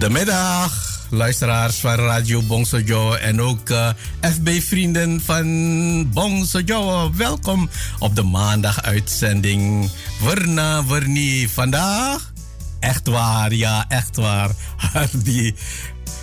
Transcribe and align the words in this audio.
Goedemiddag, 0.00 1.00
luisteraars 1.10 1.76
van 1.76 1.94
Radio 1.94 2.42
Bongsojo 2.42 3.12
en 3.12 3.40
ook 3.40 3.70
eh, 3.70 3.88
FB-vrienden 4.20 5.20
van 5.20 6.12
Bongsojo. 6.12 7.10
Welkom 7.16 7.68
op 7.98 8.16
de 8.16 8.22
maandag-uitzending. 8.22 9.90
Verna 10.22 10.84
Vernie. 10.84 11.50
Vandaag, 11.50 12.32
echt 12.78 13.08
waar, 13.08 13.54
ja, 13.54 13.84
echt 13.88 14.16
waar. 14.16 14.50
Hardy, 14.92 15.54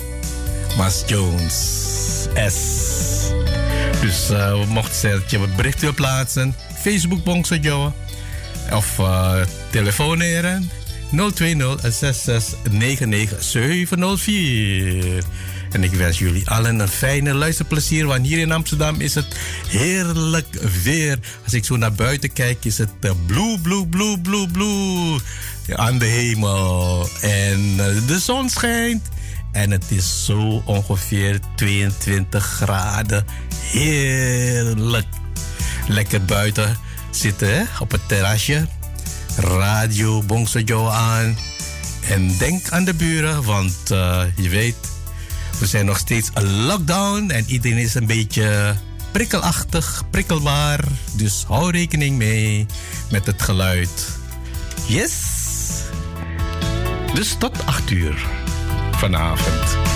Mas 0.76 1.02
Jones. 1.06 1.82
S. 2.34 2.54
Dus 4.00 4.30
uh, 4.30 4.50
we 4.50 4.64
mochten 4.68 5.22
je 5.26 5.38
wat 5.38 5.56
bericht 5.56 5.94
plaatsen. 5.94 6.54
Facebook 6.80 7.24
Bongso 7.24 7.54
Joe 7.54 7.92
of 8.72 8.98
uh, 8.98 9.40
telefoneren 9.70 10.70
020 11.34 11.80
6699 11.80 13.42
704. 13.42 15.24
En 15.70 15.84
ik 15.84 15.90
wens 15.90 16.18
jullie 16.18 16.48
allen 16.48 16.78
een 16.78 16.88
fijne 16.88 17.34
luisterplezier. 17.34 18.06
Want 18.06 18.26
hier 18.26 18.38
in 18.38 18.52
Amsterdam 18.52 19.00
is 19.00 19.14
het 19.14 19.26
heerlijk 19.68 20.46
weer. 20.82 21.18
Als 21.44 21.52
ik 21.52 21.64
zo 21.64 21.76
naar 21.76 21.92
buiten 21.92 22.32
kijk, 22.32 22.64
is 22.64 22.78
het 22.78 22.90
uh, 23.00 23.10
blue, 23.26 23.58
blue, 23.58 23.86
blue, 23.86 24.20
blue, 24.20 24.48
blue. 24.48 25.18
Aan 25.76 25.98
de 25.98 26.04
hemel. 26.04 27.08
En 27.20 27.60
uh, 27.60 28.06
de 28.06 28.18
zon 28.18 28.48
schijnt. 28.48 29.08
En 29.52 29.70
het 29.70 29.84
is 29.88 30.24
zo 30.24 30.62
ongeveer 30.64 31.40
22 31.56 32.44
graden. 32.44 33.24
Heerlijk. 33.70 35.06
Lekker 35.88 36.24
buiten 36.24 36.76
zitten 37.16 37.68
op 37.78 37.90
het 37.90 38.08
terrasje. 38.08 38.66
Radio 39.36 40.22
Bongsojo 40.22 40.88
aan. 40.88 41.36
En 42.08 42.36
denk 42.38 42.68
aan 42.68 42.84
de 42.84 42.94
buren, 42.94 43.42
want 43.42 43.76
uh, 43.92 44.22
je 44.36 44.48
weet, 44.48 44.76
we 45.58 45.66
zijn 45.66 45.86
nog 45.86 45.98
steeds 45.98 46.30
een 46.34 46.64
lockdown 46.64 47.30
en 47.30 47.44
iedereen 47.46 47.78
is 47.78 47.94
een 47.94 48.06
beetje 48.06 48.74
prikkelachtig, 49.12 50.02
prikkelbaar. 50.10 50.80
Dus 51.12 51.44
hou 51.46 51.70
rekening 51.70 52.16
mee 52.16 52.66
met 53.10 53.26
het 53.26 53.42
geluid. 53.42 54.08
Yes! 54.86 55.12
Dus 57.14 57.34
tot 57.38 57.66
8 57.66 57.90
uur 57.90 58.26
vanavond. 58.92 59.93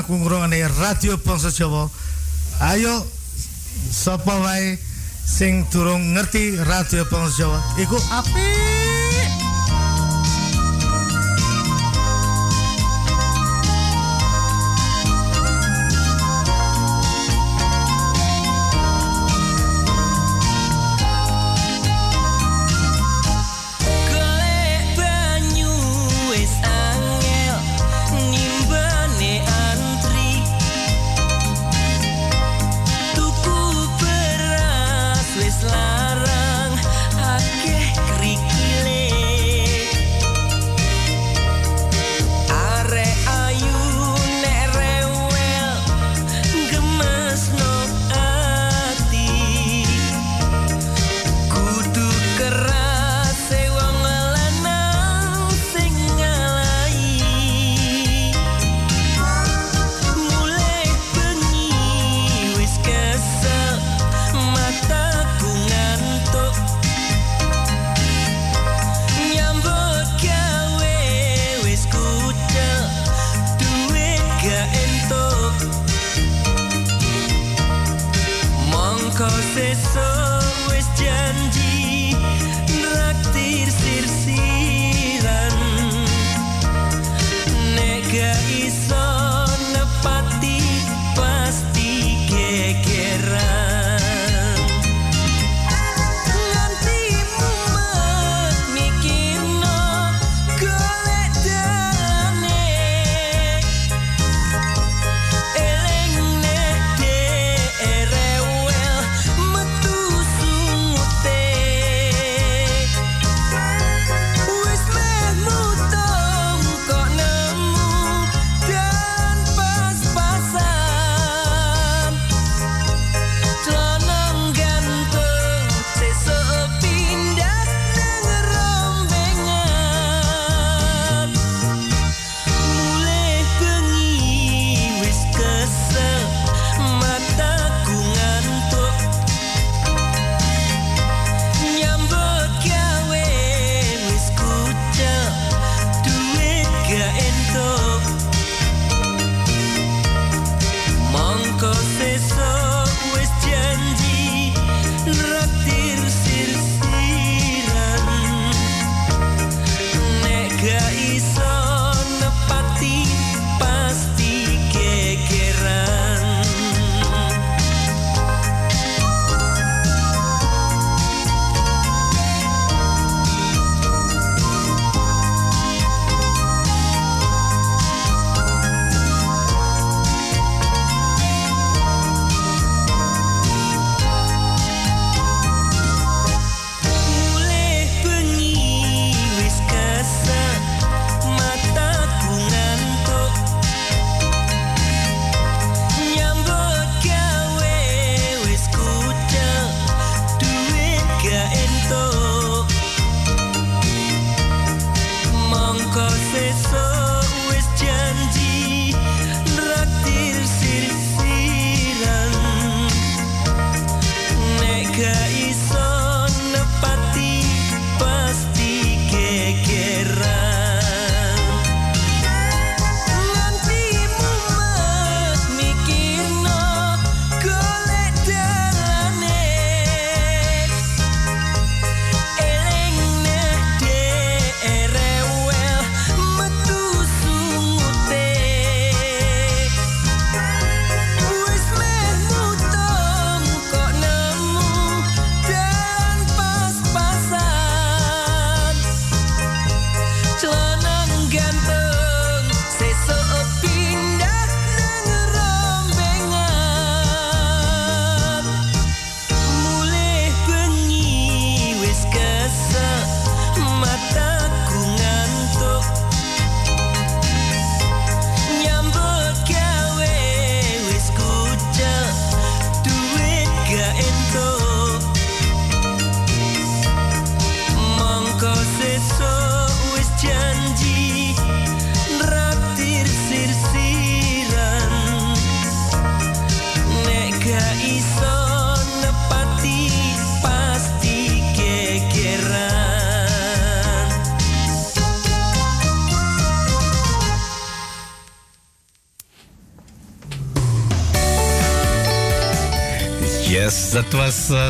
Aku 0.00 0.16
ngrungokne 0.16 0.64
radio 0.80 1.18
Ponso 1.20 1.50
Jawa. 1.52 1.90
Ayo 2.62 3.04
sapa 3.90 4.32
wae 4.40 4.78
sing 5.26 5.66
durung 5.68 6.16
ngerti 6.16 6.56
radio 6.64 7.04
Ponso 7.04 7.34
Jawa? 7.36 7.58
Iku 7.76 7.98
apik 8.14 8.91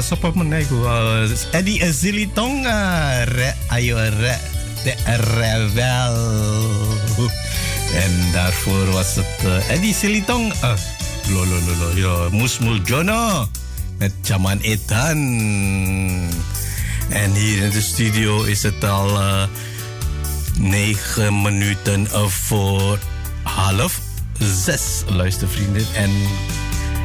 Sopa 0.00 0.30
Monego. 0.34 0.84
Uh, 0.84 1.54
Eddie 1.54 1.92
Zilitong. 1.92 2.66
Uh, 2.66 3.22
re, 3.24 3.54
ayo, 3.68 3.96
re, 3.96 4.36
de 4.84 4.94
rebel. 5.38 6.16
En 7.94 8.32
daarvoor 8.32 8.90
was 8.90 9.14
het 9.14 9.44
uh, 9.44 9.70
Eddie 9.70 9.94
Zilitong. 9.94 10.52
Uh, 10.52 10.74
lo, 11.28 11.46
lo, 11.46 11.58
lo, 11.60 11.74
lo, 11.78 11.96
yo, 11.96 12.28
Musmul 12.30 12.80
Jono. 12.84 13.48
Met 13.98 14.12
Chaman 14.22 14.58
Etan. 14.60 15.18
En 17.08 17.32
hier 17.32 17.62
in 17.62 17.70
de 17.70 17.80
studio 17.80 18.42
is 18.42 18.62
het 18.62 18.84
al 18.84 19.08
uh, 19.08 19.42
negen 20.58 21.42
minuten 21.42 22.08
voor 22.30 22.98
half 23.42 24.00
zes, 24.38 25.02
luistervrienden. 25.08 25.86
En 25.94 26.10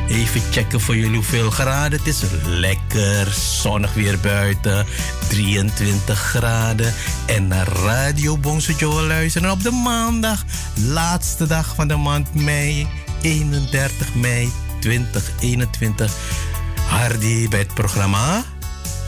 Even 0.08 0.42
checken 0.52 0.82
voor 0.82 0.96
jullie 0.96 1.16
hoeveel 1.16 1.50
graden. 1.50 2.00
Het 2.00 2.08
is 2.08 2.22
lekker 2.46 3.32
zonnig 3.62 3.94
weer 3.94 4.20
buiten. 4.20 4.86
23 5.28 6.20
graden. 6.20 6.94
En 7.26 7.48
naar 7.48 7.68
Radio 7.68 8.38
Bongsojo 8.38 9.02
luisteren 9.02 9.52
op 9.52 9.64
de 9.64 9.72
maandag. 9.72 10.44
Laatste 10.76 11.48
dag 11.48 11.76
van 11.76 11.88
de 11.88 11.96
maand 11.96 12.34
mei. 12.34 12.88
31 13.22 14.14
mei 14.16 14.52
2021. 14.80 16.14
Hardy 16.88 17.48
bij 17.48 17.60
het 17.60 17.74
programma. 17.74 18.44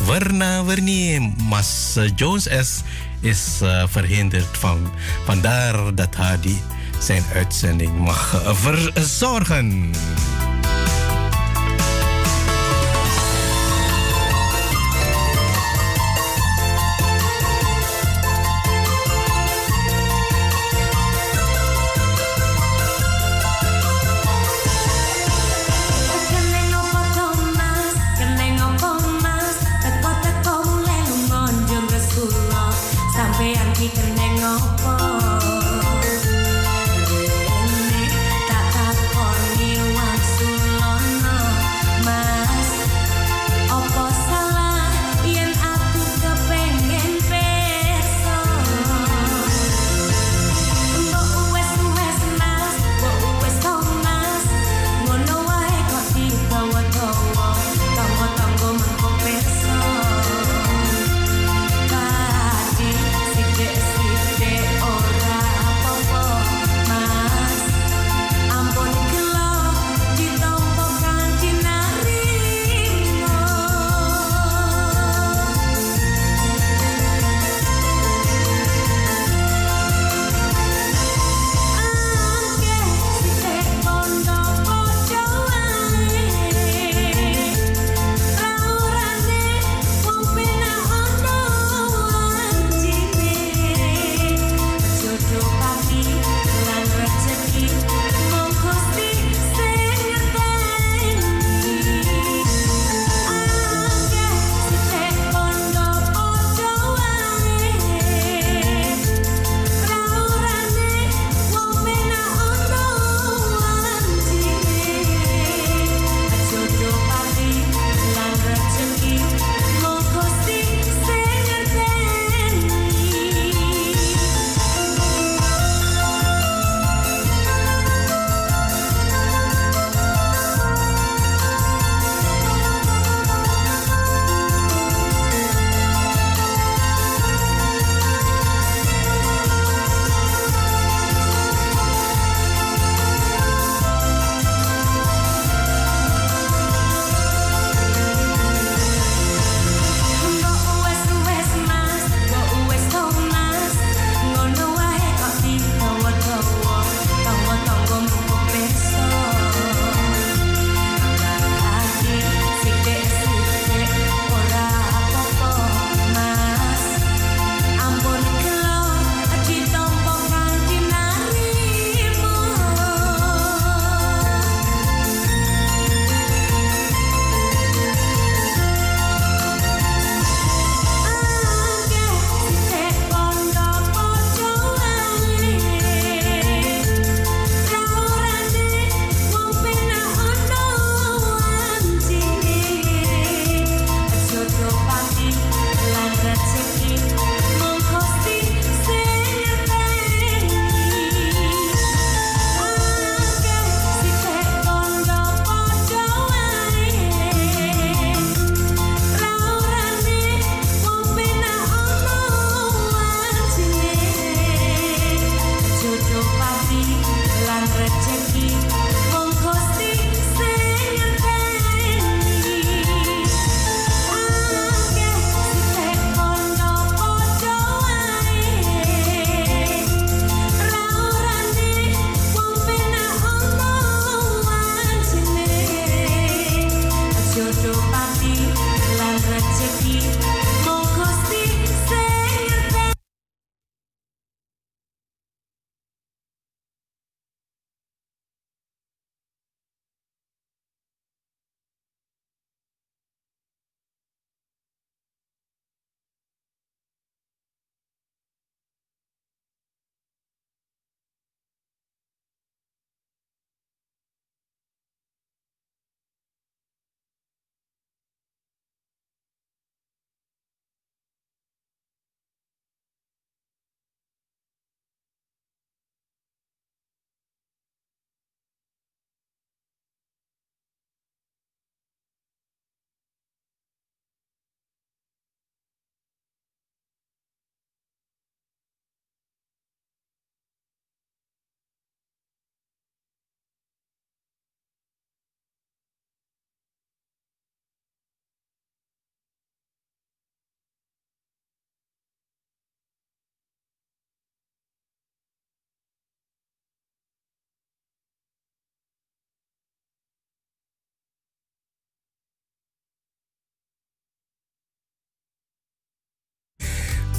Warna 0.05 0.63
Warnie. 0.63 1.33
Mas 1.49 1.97
Jones 2.15 2.43
S. 2.43 2.81
is 3.19 3.59
uh, 3.63 3.83
verhinderd. 3.87 4.57
Van, 4.57 4.91
vandaar 5.25 5.95
dat 5.95 6.15
Hardy 6.15 6.55
zijn 6.99 7.23
uitzending 7.33 7.99
mag 7.99 8.41
verzorgen. 8.55 9.91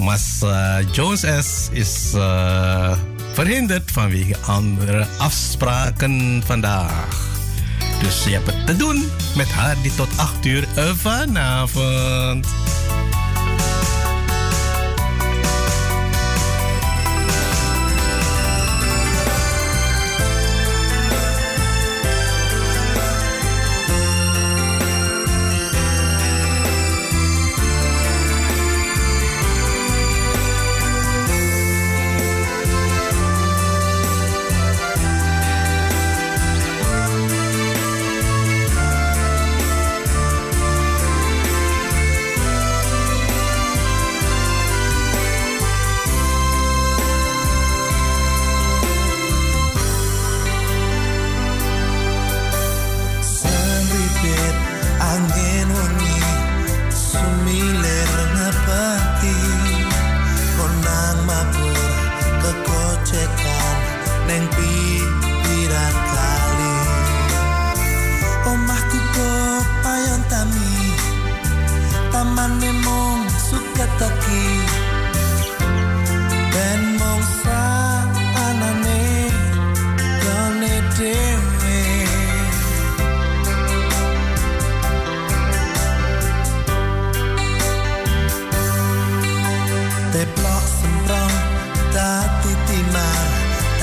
Mas 0.01 0.41
uh, 0.43 0.79
Jones 0.93 1.21
S. 1.21 1.69
is 1.73 2.13
uh, 2.15 2.97
verhinderd 3.33 3.91
vanwege 3.91 4.37
andere 4.47 5.07
afspraken 5.19 6.43
vandaag. 6.47 7.29
Dus 8.03 8.25
je 8.25 8.31
hebt 8.31 8.47
het 8.47 8.67
te 8.67 8.77
doen 8.77 9.11
met 9.37 9.49
haar 9.53 9.77
die 9.83 9.95
tot 9.95 10.09
8 10.17 10.47
uur 10.47 10.69
vanavond. 10.97 12.47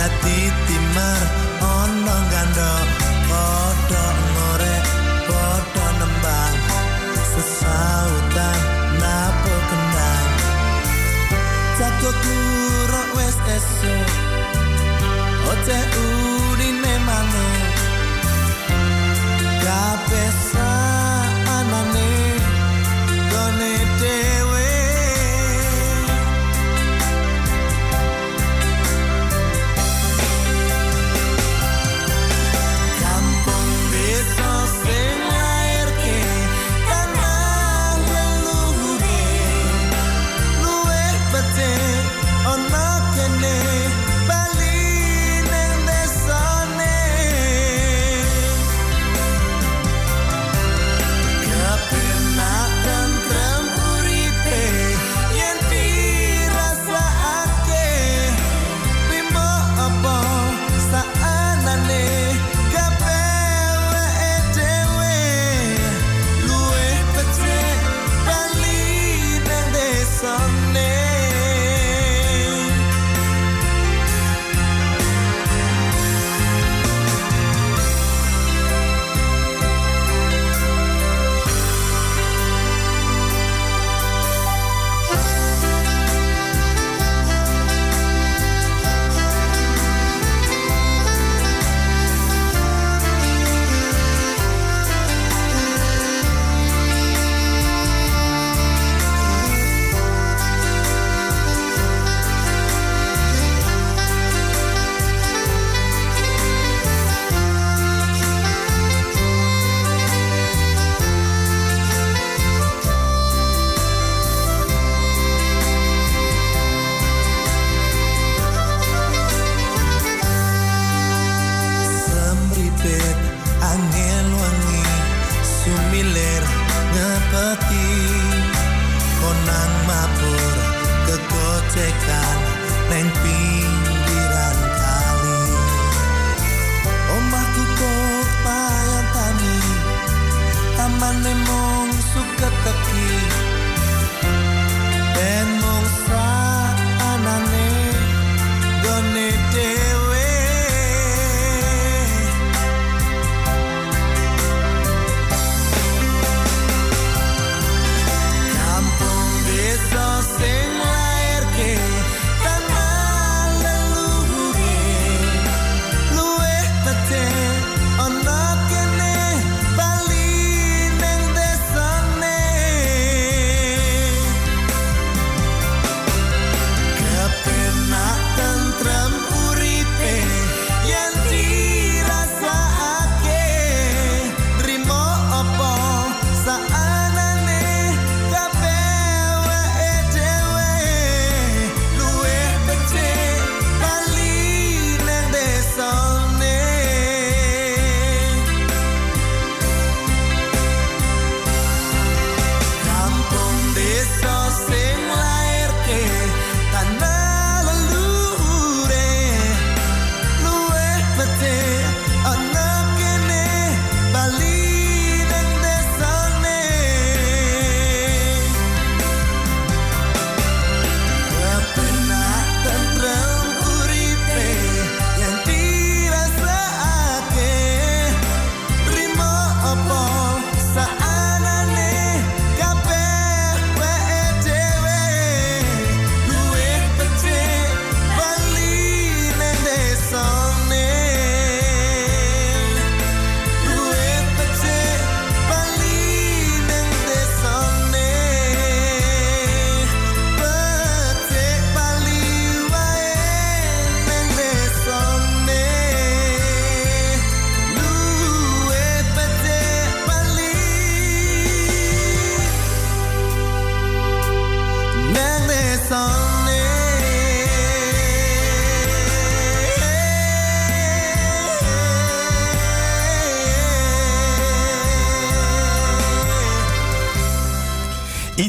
ati 0.08 0.38
timar 0.68 1.22
ana 1.76 2.16
gandok 2.32 3.07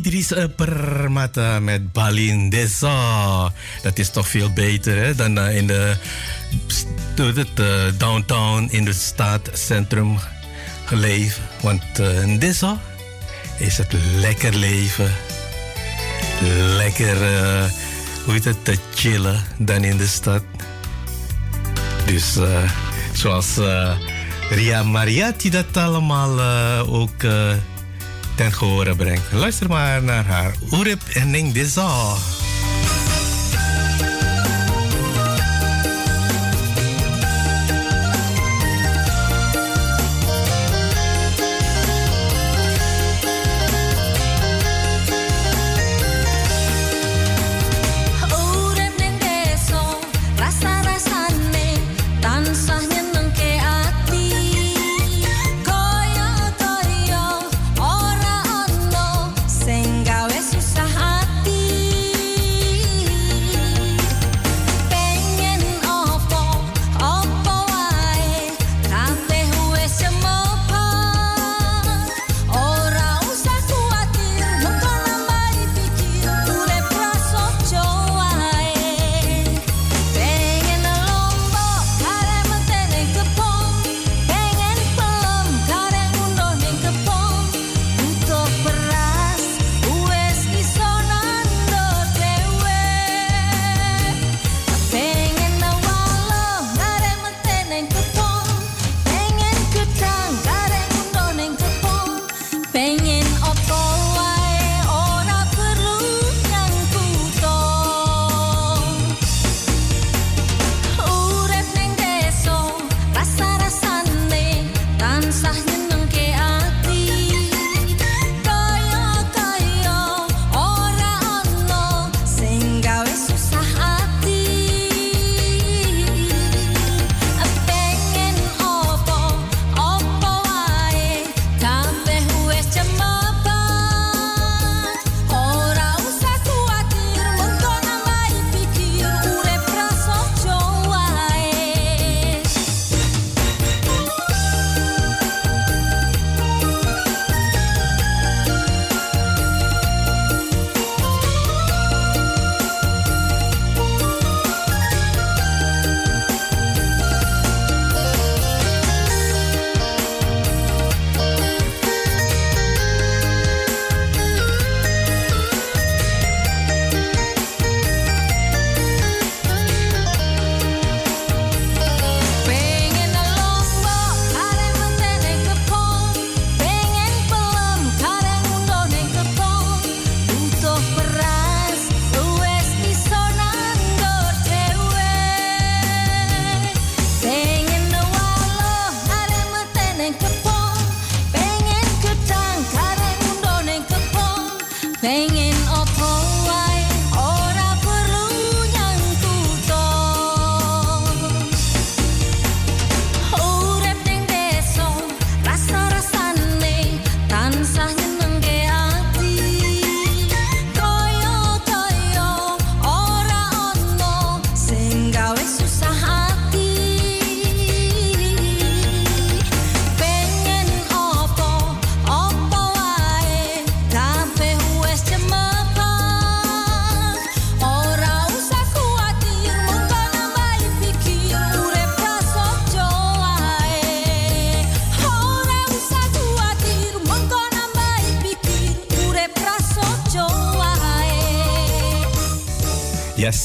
Idris 0.09 0.33
Permata 0.57 1.61
met 1.61 1.93
Balin 1.93 2.51
Desa. 2.51 3.53
Dat 3.83 3.99
is 3.99 4.11
toch 4.11 4.29
veel 4.29 4.53
beter 4.53 4.97
hè, 4.97 5.15
dan 5.15 5.39
uh, 5.39 5.57
in 5.57 5.67
de, 5.67 5.97
het, 7.17 7.61
uh, 7.61 7.67
downtown 7.97 8.69
in 8.71 8.87
het 8.87 8.97
staatcentrum 8.97 10.19
geleefd. 10.85 11.41
Want 11.61 11.83
uh, 12.01 12.23
in 12.23 12.39
Desa 12.39 12.81
is 13.59 13.79
het 13.79 13.93
lekker 14.17 14.55
leven. 14.55 15.13
Lekker, 16.77 17.17
hoe 18.25 18.33
heet 18.33 18.45
het, 18.45 18.65
te 18.65 18.79
chillen 18.95 19.45
dan 19.59 19.85
in 19.85 19.97
de 19.97 20.07
stad. 20.07 20.43
Dus 22.07 22.39
zoals 23.13 23.57
Ria 24.51 24.83
Mariatti 24.83 25.51
dat 25.51 25.77
allemaal 25.77 26.41
ook 26.87 27.23
ten 28.39 28.53
gehore 28.53 28.97
brengt. 28.97 29.33
Luister 29.33 29.69
maar 29.69 30.03
naar 30.03 30.25
haar 30.27 30.55
Urip 30.73 31.03
en 31.13 31.31
Ning 31.31 31.53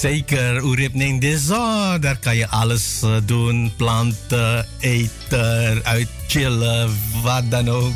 Zeker, 0.04 0.64
Oeripning 0.64 1.22
Dezo. 1.22 2.00
Daar 2.00 2.18
kan 2.18 2.36
je 2.36 2.48
alles 2.48 3.02
uh, 3.04 3.16
doen. 3.26 3.74
Planten, 3.76 4.66
eten, 4.80 5.82
uitchillen, 5.84 6.98
wat 7.22 7.52
dan 7.52 7.70
ook. 7.70 7.94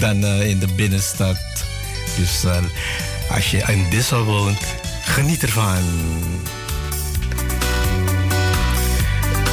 Dan 0.00 0.24
uh, 0.24 0.48
in 0.48 0.58
de 0.58 0.66
binnenstad. 0.76 1.36
Dus 2.16 2.44
uh, 2.44 2.56
als 3.30 3.50
je 3.50 3.64
in 3.68 3.86
Dezo 3.90 4.24
woont, 4.24 4.64
geniet 5.04 5.42
ervan. 5.42 5.82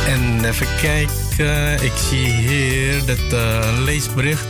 En 0.07 0.45
even 0.45 0.67
kijken, 0.81 1.83
ik 1.83 1.93
zie 2.09 2.31
hier 2.31 3.05
dat 3.05 3.31
een 3.31 3.83
leesbericht. 3.83 4.45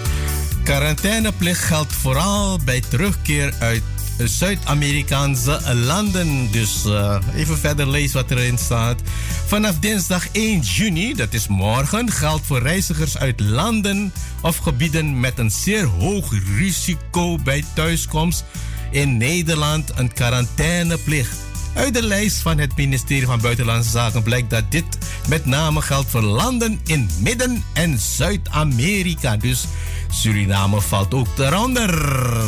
Quarantaineplicht 0.64 1.64
geldt 1.64 1.94
vooral 1.94 2.60
bij 2.66 2.82
terugkeer 2.90 3.54
uit 3.60 3.84
Zuid-Amerikaanse 4.24 5.76
landen. 5.76 6.52
Dus 6.52 6.86
uh, 6.86 7.18
even 7.36 7.58
verder 7.58 7.88
lees 7.90 8.14
wat 8.14 8.32
erin 8.32 8.58
staat. 8.58 9.02
Vanaf 9.46 9.80
dinsdag 9.80 10.28
1 10.32 10.60
juni, 10.60 11.14
dat 11.14 11.34
is 11.34 11.48
morgen, 11.48 12.12
geldt 12.12 12.46
voor 12.46 12.62
reizigers 12.62 13.18
uit 13.18 13.40
landen 13.40 14.14
of 14.42 14.58
gebieden 14.58 15.20
met 15.20 15.40
een 15.40 15.52
zeer 15.52 15.86
hoog 15.86 16.34
risico 16.58 17.38
bij 17.44 17.64
thuiskomst 17.74 18.44
in 18.92 19.18
Nederland 19.18 19.92
een 19.96 20.14
quarantaineplicht. 20.14 21.38
Uit 21.74 21.94
de 21.94 22.04
lijst 22.04 22.38
van 22.38 22.58
het 22.58 22.76
ministerie 22.76 23.26
van 23.26 23.42
Buitenlandse 23.42 23.90
Zaken 23.90 24.24
blijkt 24.24 24.50
dat 24.50 24.72
dit 24.72 24.98
met 25.28 25.46
name 25.46 25.82
geldt 25.82 26.10
voor 26.10 26.22
landen 26.22 26.80
in 26.86 27.10
Midden- 27.20 27.64
en 27.74 28.00
Zuid-Amerika. 28.00 29.38
Dus 29.38 29.66
Suriname 30.10 30.82
valt 30.82 31.14
ook 31.14 31.28
eronder. 31.38 31.94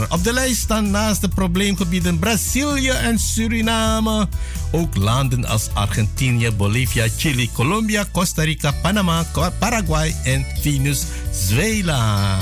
Op 0.09 0.23
de 0.23 0.33
lijst 0.33 0.61
staan 0.61 0.91
naast 0.91 1.21
de 1.21 1.27
probleemgebieden 1.27 2.19
Brazilië 2.19 2.89
en 2.89 3.19
Suriname 3.19 4.27
ook 4.71 4.95
landen 4.95 5.45
als 5.45 5.69
Argentinië, 5.73 6.51
Bolivia, 6.51 7.07
Chili, 7.17 7.49
Colombia, 7.53 8.05
Costa 8.11 8.43
Rica, 8.43 8.71
Panama, 8.81 9.25
Paraguay 9.59 10.15
en 10.23 10.45
Venezuela. 10.61 12.37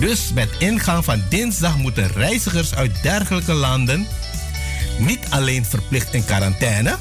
Dus 0.00 0.32
met 0.34 0.48
ingang 0.58 1.04
van 1.04 1.22
dinsdag 1.28 1.78
moeten 1.78 2.08
reizigers 2.08 2.74
uit 2.74 3.02
dergelijke 3.02 3.52
landen 3.52 4.06
niet 4.98 5.26
alleen 5.30 5.64
verplicht 5.64 6.14
in 6.14 6.24
quarantaine, 6.24 6.96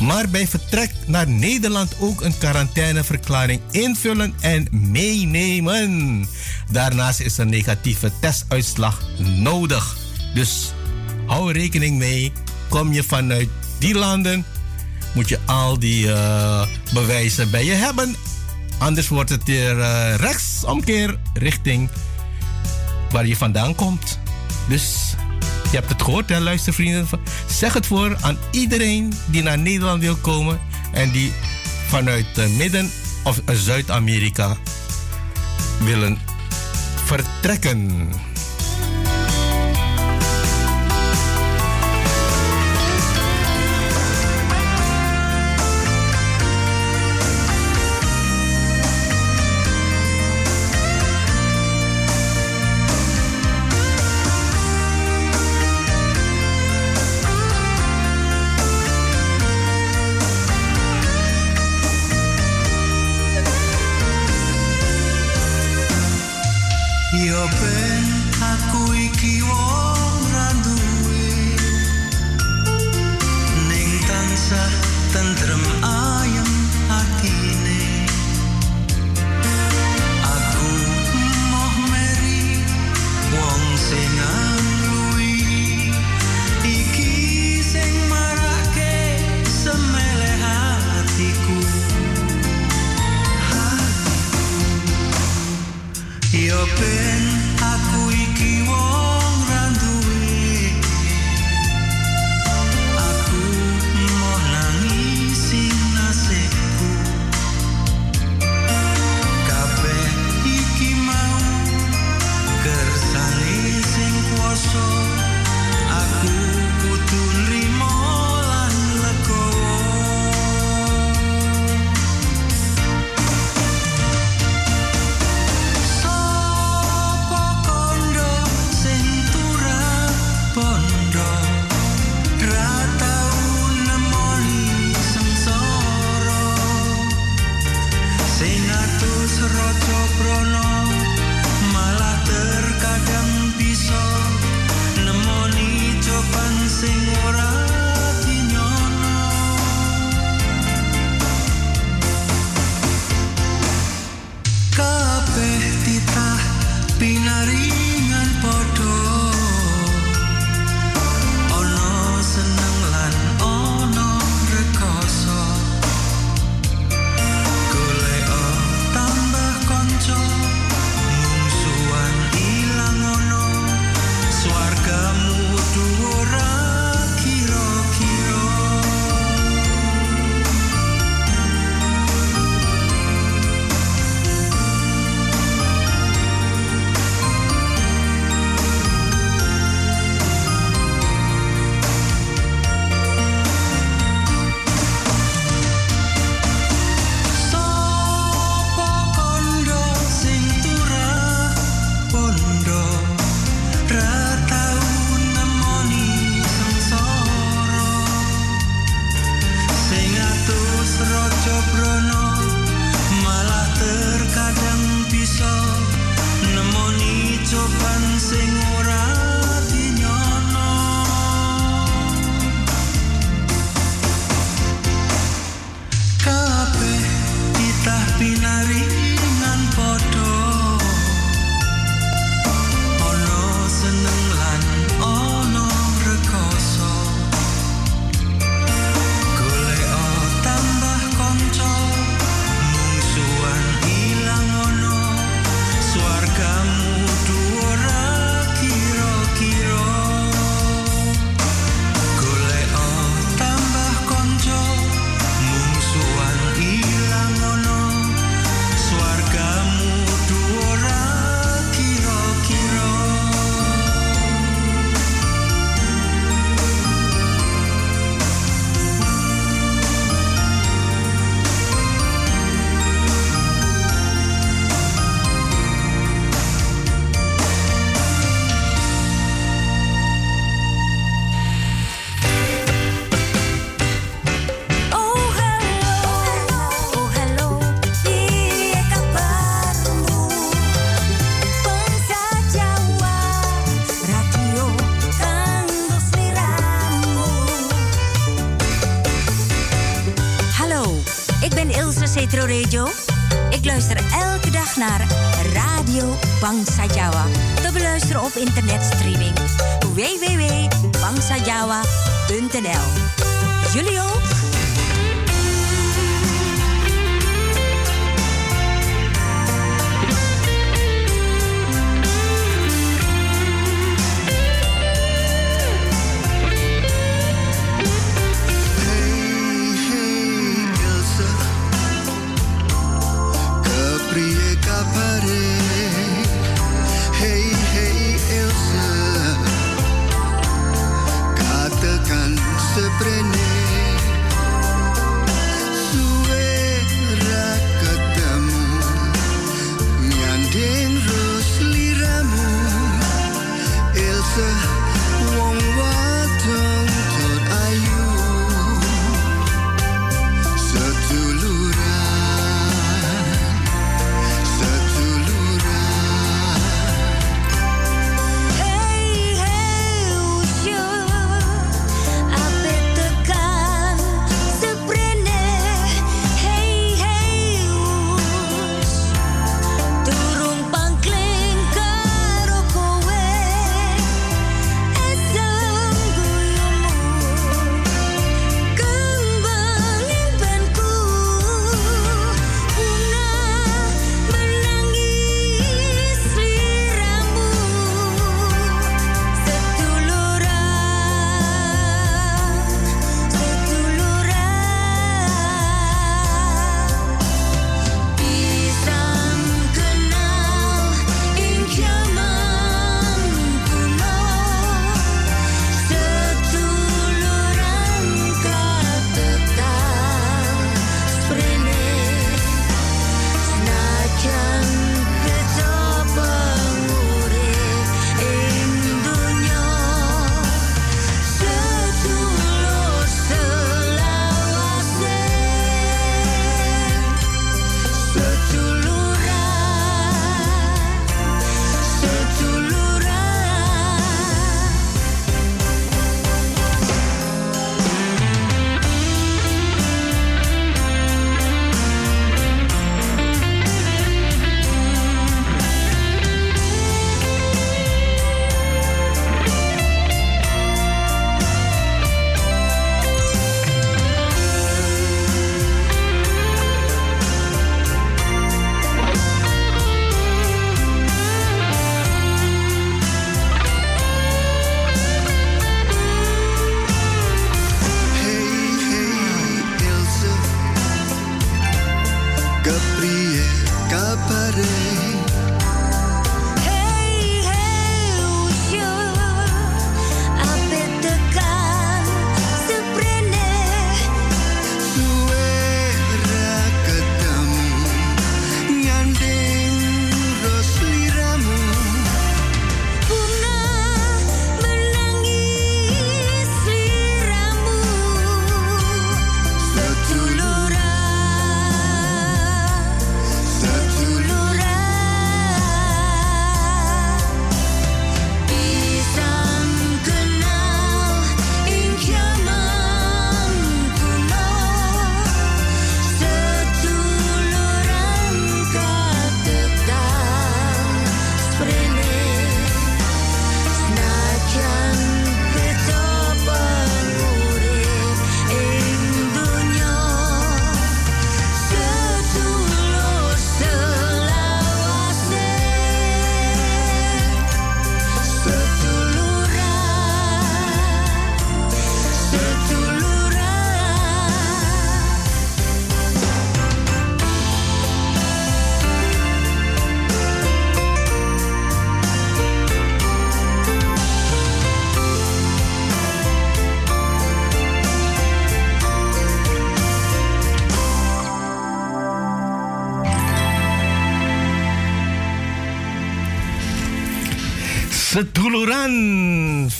maar 0.00 0.28
bij 0.28 0.46
vertrek 0.46 0.90
naar 1.06 1.28
Nederland 1.28 1.94
ook 1.98 2.20
een 2.20 2.38
quarantaineverklaring 2.38 3.60
invullen 3.70 4.34
en 4.40 4.68
meenemen. 4.70 6.26
Daarnaast 6.70 7.20
is 7.20 7.38
een 7.38 7.48
negatieve 7.48 8.12
testuitslag 8.20 9.02
nodig. 9.18 9.96
Dus 10.34 10.72
hou 11.26 11.52
rekening 11.52 11.98
mee. 11.98 12.32
Kom 12.68 12.92
je 12.92 13.02
vanuit 13.02 13.48
die 13.78 13.94
landen, 13.94 14.44
moet 15.14 15.28
je 15.28 15.38
al 15.44 15.78
die 15.78 16.06
uh, 16.06 16.66
bewijzen 16.92 17.50
bij 17.50 17.64
je 17.64 17.72
hebben. 17.72 18.16
Anders 18.78 19.08
wordt 19.08 19.30
het 19.30 19.44
weer 19.44 19.78
uh, 19.78 20.14
rechtsomkeer 20.14 21.18
richting 21.34 21.88
waar 23.10 23.26
je 23.26 23.36
vandaan 23.36 23.74
komt. 23.74 24.18
Dus 24.68 25.14
je 25.70 25.76
hebt 25.76 25.88
het 25.88 26.02
gehoord, 26.02 26.28
hè, 26.28 26.40
luistervrienden. 26.40 27.08
Zeg 27.46 27.72
het 27.72 27.86
voor 27.86 28.16
aan 28.20 28.38
iedereen 28.50 29.12
die 29.26 29.42
naar 29.42 29.58
Nederland 29.58 30.02
wil 30.02 30.16
komen 30.16 30.60
en 30.92 31.10
die 31.10 31.32
vanuit 31.88 32.26
uh, 32.38 32.46
Midden- 32.56 32.90
of 33.24 33.40
Zuid-Amerika 33.52 34.56
willen 35.84 36.18
vertrekken. 37.04 38.08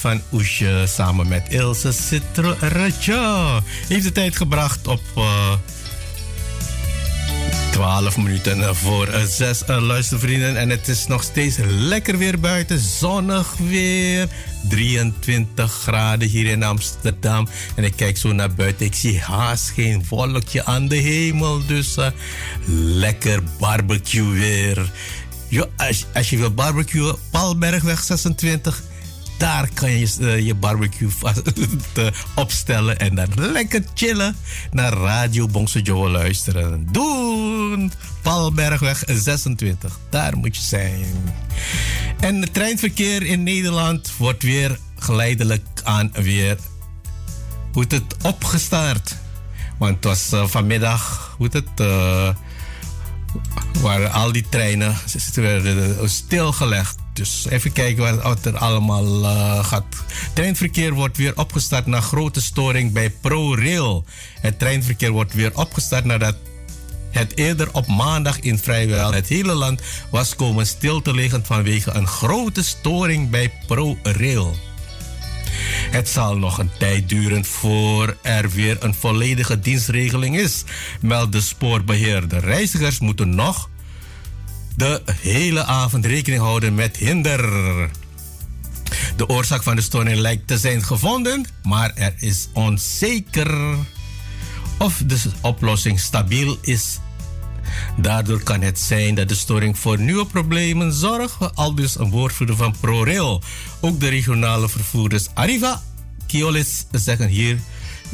Van 0.08 0.22
Oesje 0.32 0.84
samen 0.86 1.28
met 1.28 1.42
Ilse 1.48 1.92
Citro 1.92 2.54
Raja. 2.60 3.60
Heeft 3.88 4.04
de 4.04 4.12
tijd 4.12 4.36
gebracht 4.36 4.86
op 4.86 5.00
uh, 5.16 5.52
12 7.70 8.16
minuten 8.16 8.76
voor 8.76 9.08
6 9.26 9.62
uh, 9.70 9.82
luistervrienden. 9.82 10.56
En 10.56 10.68
het 10.70 10.88
is 10.88 11.06
nog 11.06 11.22
steeds 11.22 11.56
lekker 11.66 12.18
weer 12.18 12.40
buiten. 12.40 12.78
Zonnig 12.78 13.54
weer. 13.68 14.28
23 14.68 15.72
graden 15.72 16.28
hier 16.28 16.46
in 16.46 16.62
Amsterdam. 16.62 17.48
En 17.74 17.84
ik 17.84 17.96
kijk 17.96 18.16
zo 18.16 18.32
naar 18.32 18.54
buiten. 18.54 18.86
Ik 18.86 18.94
zie 18.94 19.20
haast 19.20 19.70
geen 19.70 20.04
wolkje 20.08 20.64
aan 20.64 20.88
de 20.88 20.96
hemel. 20.96 21.66
Dus 21.66 21.96
lekker 22.76 23.42
barbecue 23.58 24.28
weer. 24.28 24.90
Jo, 25.48 25.66
als, 25.76 26.06
als 26.14 26.30
je 26.30 26.36
wil 26.36 26.54
barbecuen, 26.54 27.16
Palbergweg 27.30 28.02
26 28.02 28.82
daar 29.38 29.68
kan 29.74 29.90
je 29.90 30.16
uh, 30.20 30.38
je 30.46 30.54
barbecue 30.54 31.08
vast, 31.10 31.42
opstellen 32.34 32.98
en 32.98 33.14
dan 33.14 33.28
lekker 33.52 33.84
chillen 33.94 34.36
naar 34.70 34.92
Radio 34.92 35.46
Bongso 35.46 35.78
Joe 35.78 36.08
luisteren. 36.08 36.86
Doen! 36.90 37.92
Palbergweg 38.22 39.02
26, 39.06 39.98
daar 40.10 40.36
moet 40.36 40.56
je 40.56 40.62
zijn. 40.62 41.06
En 42.20 42.40
het 42.40 42.54
treinverkeer 42.54 43.22
in 43.22 43.42
Nederland 43.42 44.16
wordt 44.16 44.42
weer 44.42 44.78
geleidelijk 44.98 45.66
aan 45.84 46.10
weer 46.12 46.56
hoe 47.72 47.84
het 47.88 48.16
opgestart. 48.22 49.16
Want 49.78 49.94
het 49.94 50.04
was 50.04 50.32
uh, 50.32 50.46
vanmiddag, 50.46 51.34
hoe 51.36 51.48
het, 51.50 51.80
uh, 51.80 52.34
waren 53.80 54.12
al 54.12 54.32
die 54.32 54.46
treinen 54.48 54.96
stilgelegd. 56.04 56.96
Dus 57.18 57.46
even 57.48 57.72
kijken 57.72 58.22
wat 58.22 58.44
er 58.44 58.56
allemaal 58.56 59.22
uh, 59.22 59.64
gaat. 59.64 59.84
Treinverkeer 60.32 60.92
wordt 60.92 61.16
weer 61.16 61.38
opgestart 61.38 61.86
na 61.86 62.00
grote 62.00 62.40
storing 62.40 62.92
bij 62.92 63.10
ProRail. 63.10 64.04
Het 64.40 64.58
treinverkeer 64.58 65.10
wordt 65.10 65.34
weer 65.34 65.56
opgestart 65.56 66.04
nadat 66.04 66.36
het 67.10 67.36
eerder 67.36 67.68
op 67.72 67.86
maandag 67.86 68.40
in 68.40 68.58
vrijwel 68.58 69.12
het 69.12 69.28
hele 69.28 69.54
land 69.54 69.80
was 70.10 70.36
komen 70.36 70.66
stil 70.66 71.02
te 71.02 71.14
liggen 71.14 71.44
vanwege 71.44 71.90
een 71.90 72.06
grote 72.06 72.64
storing 72.64 73.30
bij 73.30 73.52
ProRail. 73.66 74.56
Het 75.90 76.08
zal 76.08 76.36
nog 76.36 76.58
een 76.58 76.70
tijd 76.78 77.08
duren 77.08 77.44
voor 77.44 78.16
er 78.22 78.50
weer 78.50 78.76
een 78.80 78.94
volledige 78.94 79.60
dienstregeling 79.60 80.38
is, 80.38 80.64
meldt 81.00 81.32
de 81.32 81.40
spoorbeheerder. 81.40 82.40
Reizigers 82.40 82.98
moeten 82.98 83.34
nog 83.34 83.68
de 84.78 85.02
hele 85.20 85.64
avond 85.64 86.06
rekening 86.06 86.42
houden 86.42 86.74
met 86.74 86.96
hinder. 86.96 87.40
De 89.16 89.28
oorzaak 89.28 89.62
van 89.62 89.76
de 89.76 89.82
storing 89.82 90.18
lijkt 90.18 90.46
te 90.46 90.58
zijn 90.58 90.82
gevonden, 90.82 91.46
maar 91.62 91.92
er 91.94 92.14
is 92.18 92.48
onzeker 92.52 93.76
of 94.78 95.02
de 95.06 95.18
oplossing 95.40 96.00
stabiel 96.00 96.58
is. 96.60 96.98
Daardoor 97.96 98.42
kan 98.42 98.60
het 98.60 98.78
zijn 98.78 99.14
dat 99.14 99.28
de 99.28 99.34
storing 99.34 99.78
voor 99.78 100.00
nieuwe 100.00 100.26
problemen 100.26 100.92
zorgt, 100.92 101.54
al 101.54 101.74
dus 101.74 101.98
een 101.98 102.10
woordvoerder 102.10 102.56
van 102.56 102.74
ProRail. 102.80 103.42
Ook 103.80 104.00
de 104.00 104.08
regionale 104.08 104.68
vervoerders 104.68 105.28
Arriva, 105.34 105.82
Kiolis 106.26 106.86
zeggen 106.92 107.28
hier, 107.28 107.58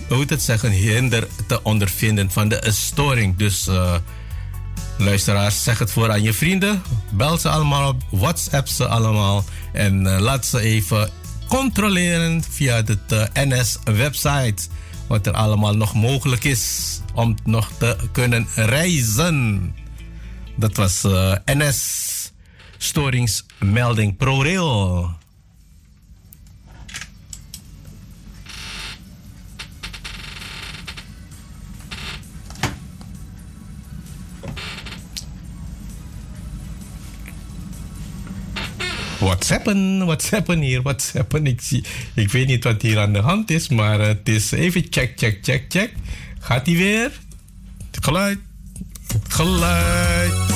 hoe 0.09 0.25
het 0.27 0.43
zeggen, 0.43 0.71
hinder 0.71 1.29
te 1.47 1.63
ondervinden 1.63 2.31
van 2.31 2.49
de 2.49 2.63
storing. 2.71 3.37
Dus 3.37 3.69
uh, 3.69 3.95
Luisteraars, 4.99 5.63
zeg 5.63 5.79
het 5.79 5.91
voor 5.91 6.11
aan 6.11 6.23
je 6.23 6.33
vrienden. 6.33 6.83
Bel 7.11 7.39
ze 7.39 7.49
allemaal 7.49 7.89
op, 7.89 8.03
WhatsApp 8.11 8.69
ze 8.69 8.87
allemaal. 8.87 9.45
En 9.73 10.07
uh, 10.07 10.19
laat 10.19 10.47
ze 10.47 10.61
even 10.61 11.11
controleren 11.49 12.43
via 12.51 12.83
de 12.83 12.99
uh, 13.13 13.23
NS-website. 13.35 14.63
Wat 15.07 15.27
er 15.27 15.33
allemaal 15.33 15.77
nog 15.77 15.95
mogelijk 15.95 16.45
is 16.45 17.01
om 17.15 17.37
nog 17.45 17.71
te 17.79 17.97
kunnen 18.13 18.47
reizen. 18.55 19.75
Dat 20.57 20.77
was 20.77 21.05
uh, 21.05 21.35
NS 21.45 22.33
Storingsmelding 22.79 24.17
ProRail. 24.17 25.11
WhatsAppen, 39.25 40.05
WhatsAppen 40.05 40.61
hier, 40.61 40.83
WhatsAppen. 40.83 41.47
Ik, 41.47 41.61
zie, 41.61 41.85
ik 42.15 42.31
weet 42.31 42.47
niet 42.47 42.65
wat 42.65 42.83
hier 42.83 42.99
aan 42.99 43.13
de 43.13 43.19
hand 43.19 43.51
is, 43.51 43.69
maar 43.69 44.01
het 44.01 44.29
is 44.29 44.51
even 44.51 44.87
check, 44.91 45.13
check, 45.17 45.39
check, 45.43 45.65
check. 45.69 45.93
Gaat 46.39 46.67
hij 46.67 46.77
weer? 46.77 47.21
Geluid, 48.01 48.39
geluid. 49.29 50.54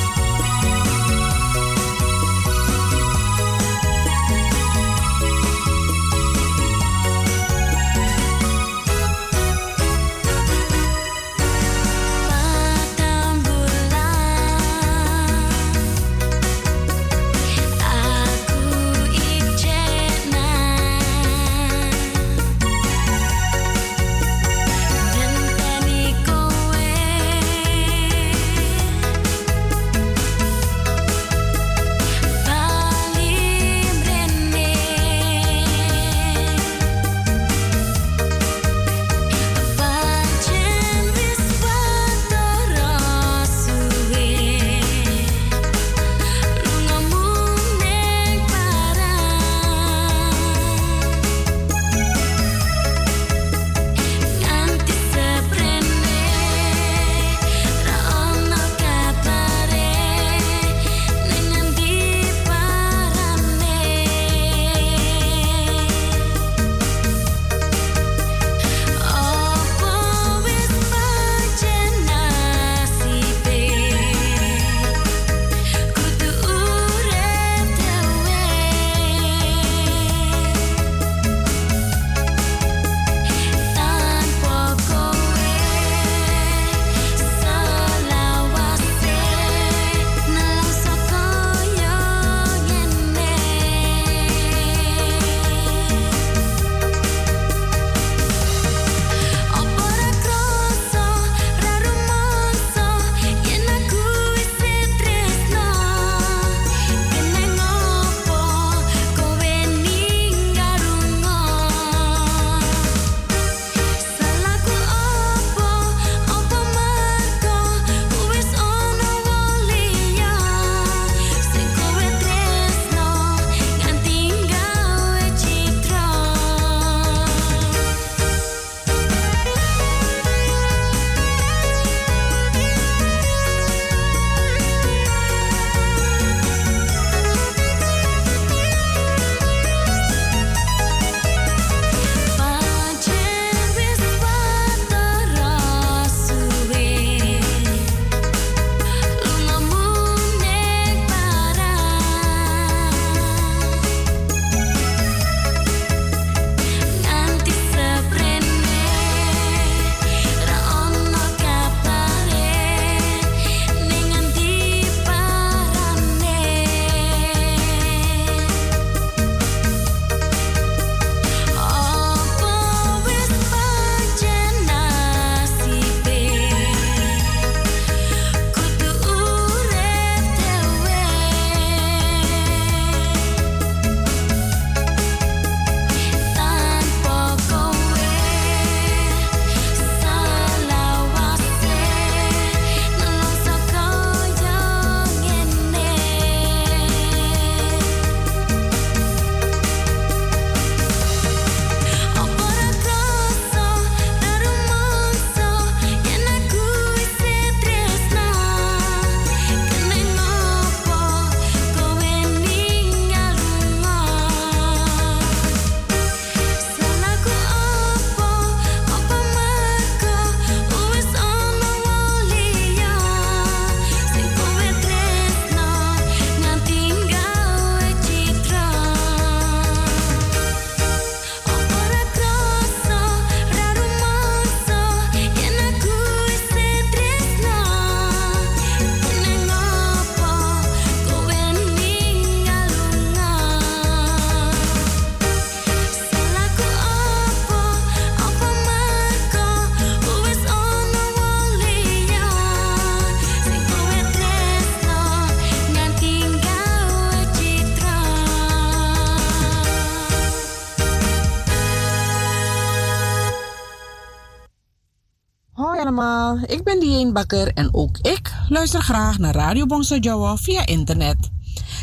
En 267.26 267.68
ook 267.72 267.98
ik 267.98 268.32
luister 268.48 268.82
graag 268.82 269.18
naar 269.18 269.34
Radio 269.34 269.66
Bongso 269.66 269.96
Jawa 269.96 270.36
via 270.36 270.66
internet. 270.66 271.16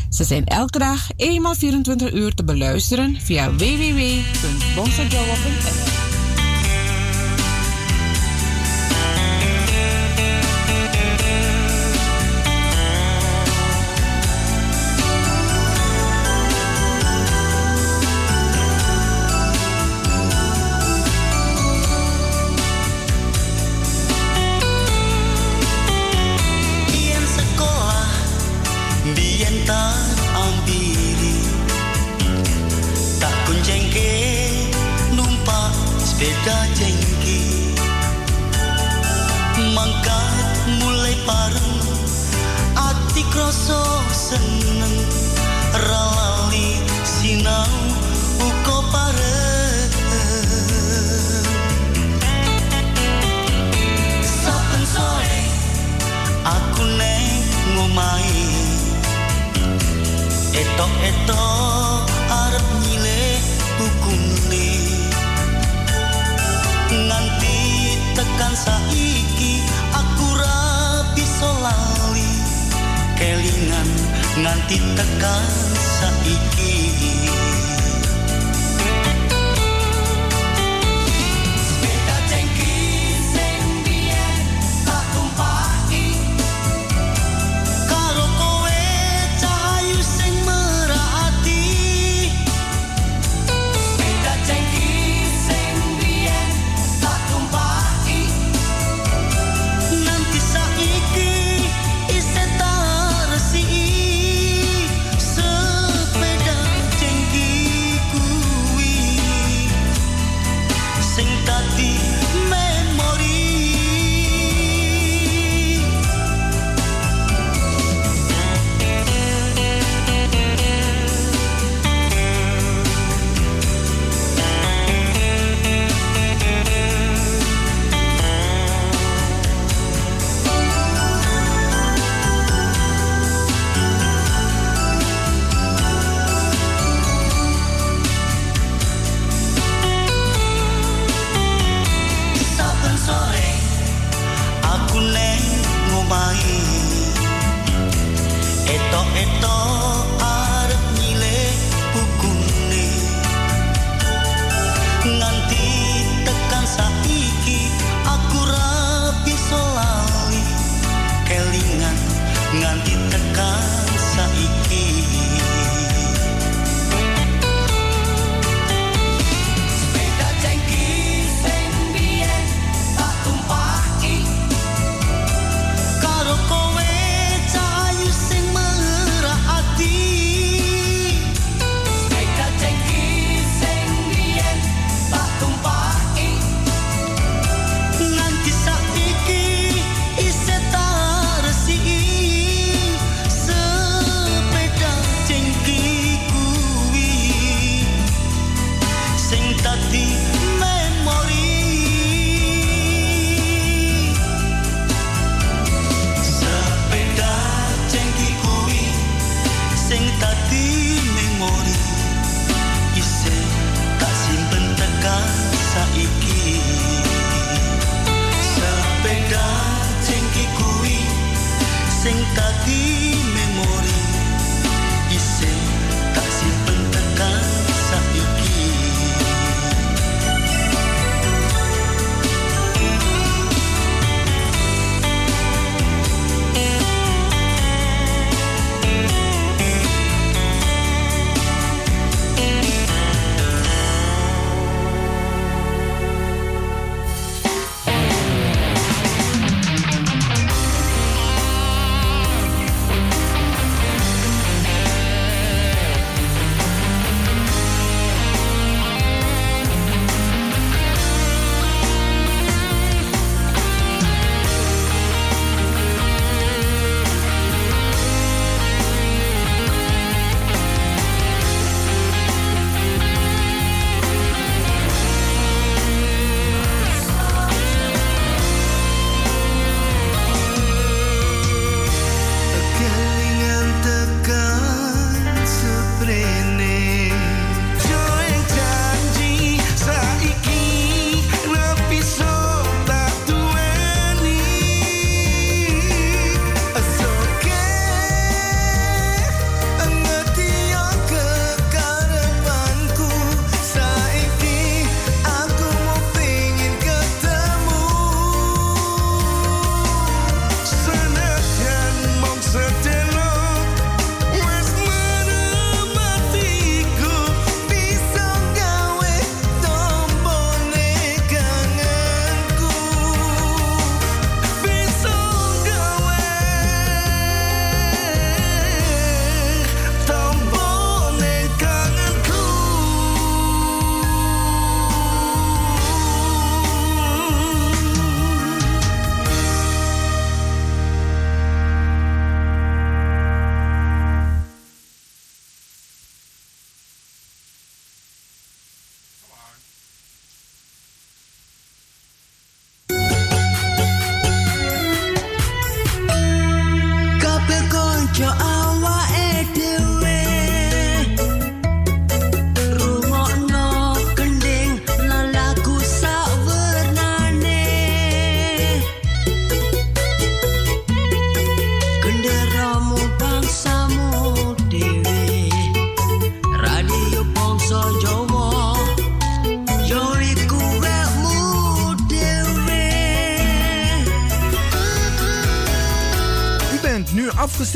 Ze 0.10 0.24
zijn 0.24 0.46
elke 0.46 0.80
dag 0.80 1.08
eenmaal 1.16 1.56
24 1.56 2.14
uur 2.14 2.34
te 2.34 2.44
beluisteren 2.44 3.18
via 3.22 3.52
www.bongsojawa.nl. 3.52 5.85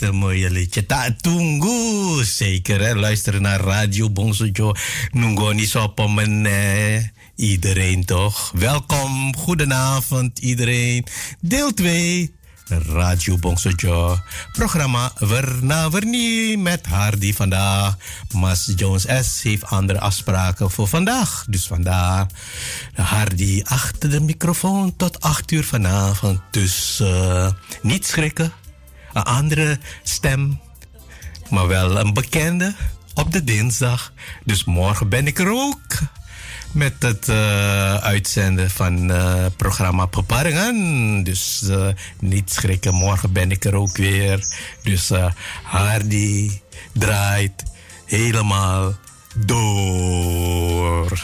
Het 0.00 0.12
mooie 0.12 0.50
liedje 0.50 0.86
Ta 0.86 1.16
Tungu. 1.20 2.24
Zeker, 2.24 2.80
hè? 2.80 2.94
luisteren 2.94 3.42
naar 3.42 3.60
Radio 3.60 4.10
Bongsojo. 4.10 4.72
Nungoni. 5.10 5.68
Iedereen 7.36 8.04
toch? 8.04 8.52
Welkom, 8.54 9.36
goedenavond 9.36 10.38
iedereen. 10.38 11.06
Deel 11.40 11.74
2 11.74 12.34
Radio 12.68 13.36
Bongsojo. 13.36 14.18
Programma 14.52 15.12
Verna 15.14 15.90
Vernie 15.90 16.58
met 16.58 16.86
Hardy 16.86 17.32
vandaag. 17.32 17.96
Mas 18.32 18.72
Jones 18.76 19.06
S. 19.20 19.42
heeft 19.42 19.64
andere 19.64 20.00
afspraken 20.00 20.70
voor 20.70 20.88
vandaag. 20.88 21.44
Dus 21.48 21.66
vandaag 21.66 22.26
Hardy 22.94 23.62
achter 23.64 24.10
de 24.10 24.20
microfoon 24.20 24.96
tot 24.96 25.20
8 25.20 25.50
uur 25.50 25.64
vanavond. 25.64 26.40
Dus 26.50 26.98
uh, 27.02 27.50
niet 27.82 28.06
schrikken. 28.06 28.52
Een 29.14 29.22
andere 29.22 29.78
stem, 30.02 30.60
maar 31.50 31.66
wel 31.66 31.98
een 31.98 32.14
bekende 32.14 32.74
op 33.14 33.32
de 33.32 33.44
dinsdag. 33.44 34.12
Dus 34.44 34.64
morgen 34.64 35.08
ben 35.08 35.26
ik 35.26 35.38
er 35.38 35.50
ook 35.50 35.98
met 36.72 36.94
het 36.98 37.28
uh, 37.28 37.94
uitzenden 37.94 38.70
van 38.70 39.10
uh, 39.10 39.46
programma 39.56 40.06
Beparingen. 40.06 41.22
Dus 41.24 41.62
uh, 41.64 41.88
niet 42.20 42.52
schrikken, 42.52 42.94
morgen 42.94 43.32
ben 43.32 43.50
ik 43.50 43.64
er 43.64 43.74
ook 43.74 43.96
weer. 43.96 44.46
Dus 44.82 45.10
Hardy 45.62 46.50
draait 46.92 47.62
helemaal 48.04 48.94
door. 49.34 51.18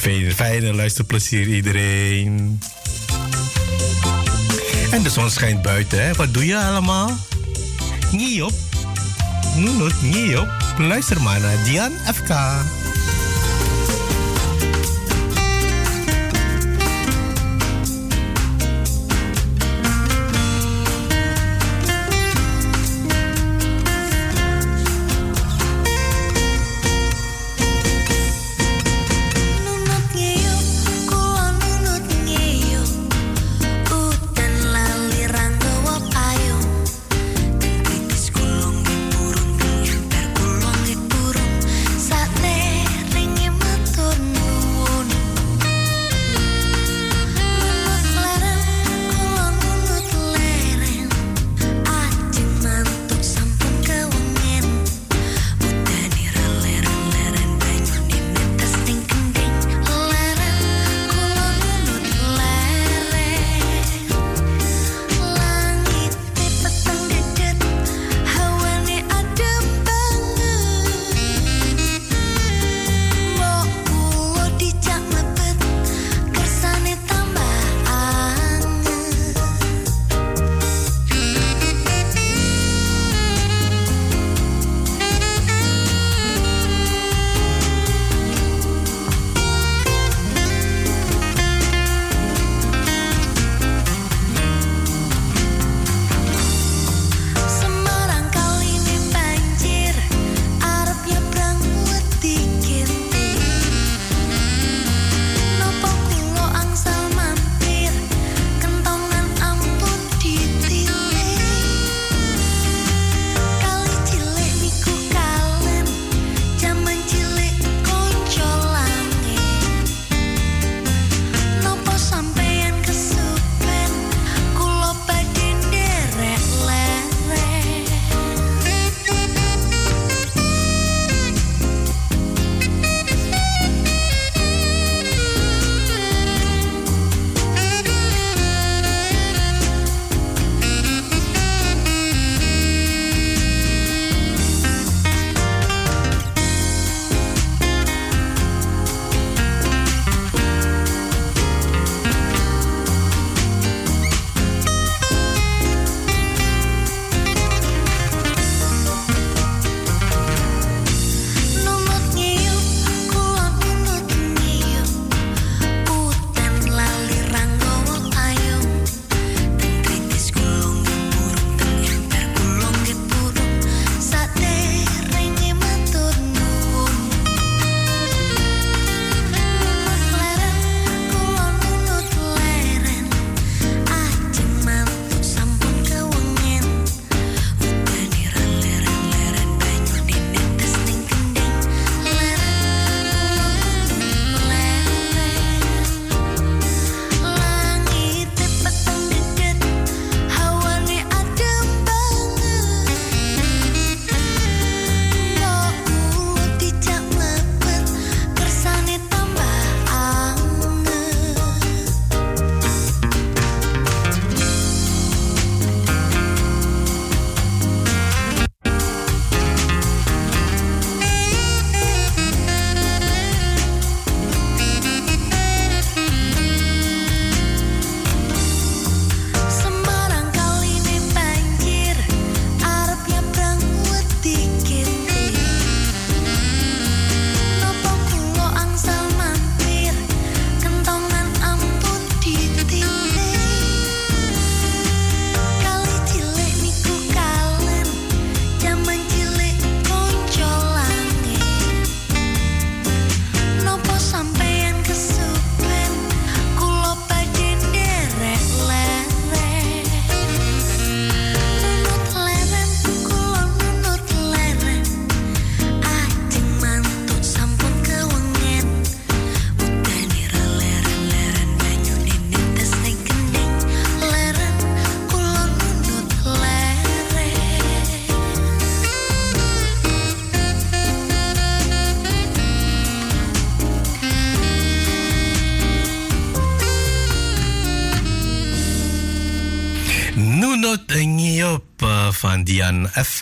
fijne, 0.00 0.34
fijne 0.34 0.74
luisterplezier 0.74 1.46
iedereen. 1.46 2.60
En 4.90 5.02
de 5.02 5.10
zon 5.10 5.30
schijnt 5.30 5.62
buiten, 5.62 6.04
hè? 6.04 6.12
Wat 6.12 6.34
doe 6.34 6.46
je 6.46 6.58
allemaal? 6.58 7.10
Niet 8.12 8.42
op. 8.42 8.52
Niet 10.02 10.36
op. 10.36 10.48
Luister 10.78 11.22
maar 11.22 11.40
naar 11.40 11.64
Dian 11.64 11.92
FK. 12.14 12.28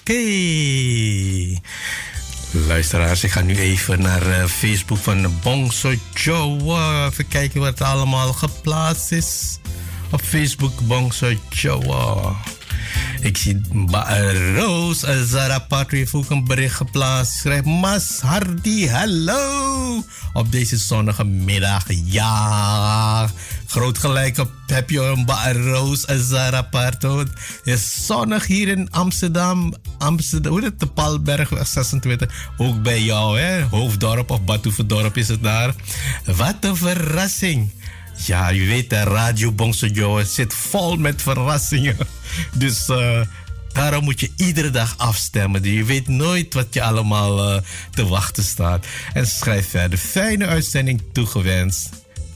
FK. 0.09 1.60
Luisteraars, 2.66 3.24
ik 3.24 3.30
ga 3.30 3.40
nu 3.40 3.56
even 3.56 4.02
naar 4.02 4.26
uh, 4.26 4.44
Facebook 4.44 4.98
van 4.98 5.39
Bongso 5.43 5.94
Joe. 6.14 7.06
Even 7.06 7.28
kijken 7.28 7.60
wat 7.60 7.80
allemaal 7.80 8.32
geplaatst 8.32 9.12
is. 9.12 9.59
Op 10.10 10.20
Facebook 10.20 10.86
Bongso 10.86 11.32
Joe. 11.51 12.35
Ik 13.20 13.36
zie 13.36 13.60
uh, 13.94 14.55
Roos 14.56 15.05
Zara 15.24 15.59
Patrick 15.59 16.09
ook 16.12 16.30
een 16.30 16.44
bericht 16.44 16.74
geplaatst. 16.74 17.39
Schrijft 17.39 17.64
Mas 17.64 18.20
Hardy, 18.20 18.89
hallo. 18.89 20.05
Op 20.32 20.52
deze 20.52 20.76
zonnige 20.76 21.24
middag. 21.24 21.85
Ja, 22.05 23.30
groot 23.69 23.99
gelijk 23.99 24.39
op 24.39 24.51
heb 24.66 24.90
je 24.90 25.01
een 25.01 25.53
Roos 25.53 26.01
Zara 26.01 26.62
Parto. 26.62 27.19
Het 27.19 27.31
is 27.65 28.07
zonnig 28.07 28.47
hier 28.47 28.69
in 28.69 28.90
Amsterdam. 28.90 29.74
Amsterdam, 29.99 30.53
hoe 30.53 30.65
het 30.65 30.81
de 30.81 30.86
Palberg 30.86 31.51
26. 31.66 32.53
Ook 32.57 32.82
bij 32.82 33.03
jou, 33.03 33.40
hè? 33.40 33.62
Hoofddorp 33.62 34.31
of 34.31 34.45
Batuverdorp 34.45 35.16
is 35.16 35.28
het 35.28 35.43
daar. 35.43 35.74
Wat 36.24 36.57
een 36.61 36.77
verrassing. 36.77 37.70
Ja, 38.27 38.49
je 38.49 38.66
weet, 38.66 38.90
de 38.90 39.03
Radio 39.03 39.53
Bongso 39.53 40.23
zit 40.24 40.55
vol 40.55 40.97
met 40.97 41.23
verrassingen. 41.23 41.97
Dus 42.53 42.89
uh, 42.89 43.20
daarom 43.73 44.05
moet 44.05 44.20
je 44.20 44.31
iedere 44.36 44.70
dag 44.70 44.95
afstemmen. 44.99 45.62
Je 45.62 45.85
weet 45.85 46.09
nooit 46.09 46.55
wat 46.55 46.74
je 46.74 46.82
allemaal 46.82 47.55
uh, 47.55 47.61
te 47.90 48.07
wachten 48.07 48.45
staat. 48.45 48.86
En 49.12 49.27
schrijf 49.27 49.69
verder. 49.69 49.99
Fijne 49.99 50.47
uitzending 50.47 51.03
toegewenst. 51.12 51.89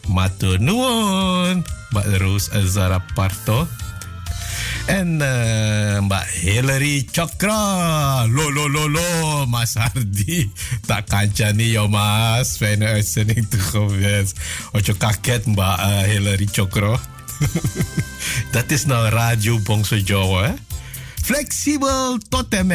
Matur 0.08 0.58
nuwun. 0.58 1.62
Mbak 1.92 2.06
Roos 2.18 2.48
Zaraparto. 2.48 3.68
En 4.86 5.22
uh, 5.22 6.00
Mbak 6.02 6.26
Hillary 6.42 7.06
Chakra. 7.12 8.26
Lo, 8.26 8.50
lo, 8.50 8.68
lo, 8.68 8.88
lo. 8.88 9.46
Mas 9.46 9.74
Hardy. 9.74 10.50
Tak 10.86 11.06
kanca 11.06 11.52
nih 11.52 11.78
ya 11.78 11.86
mas. 11.86 12.58
Fijne 12.58 12.90
uitzending 12.98 13.46
toegewenst. 13.46 14.38
Ojo 14.72 14.94
kaget 14.98 15.46
Mbak 15.46 15.76
uh, 15.78 16.02
Hillary 16.08 16.48
Chakra. 16.50 16.98
Dat 18.50 18.70
is 18.74 18.84
nou 18.84 19.06
Radio 19.08 19.58
Bongso 19.62 19.96
Jawa. 19.96 20.50
Hè? 20.50 20.54
Flexibel 21.22 22.18
tot 22.28 22.54
en 22.54 22.66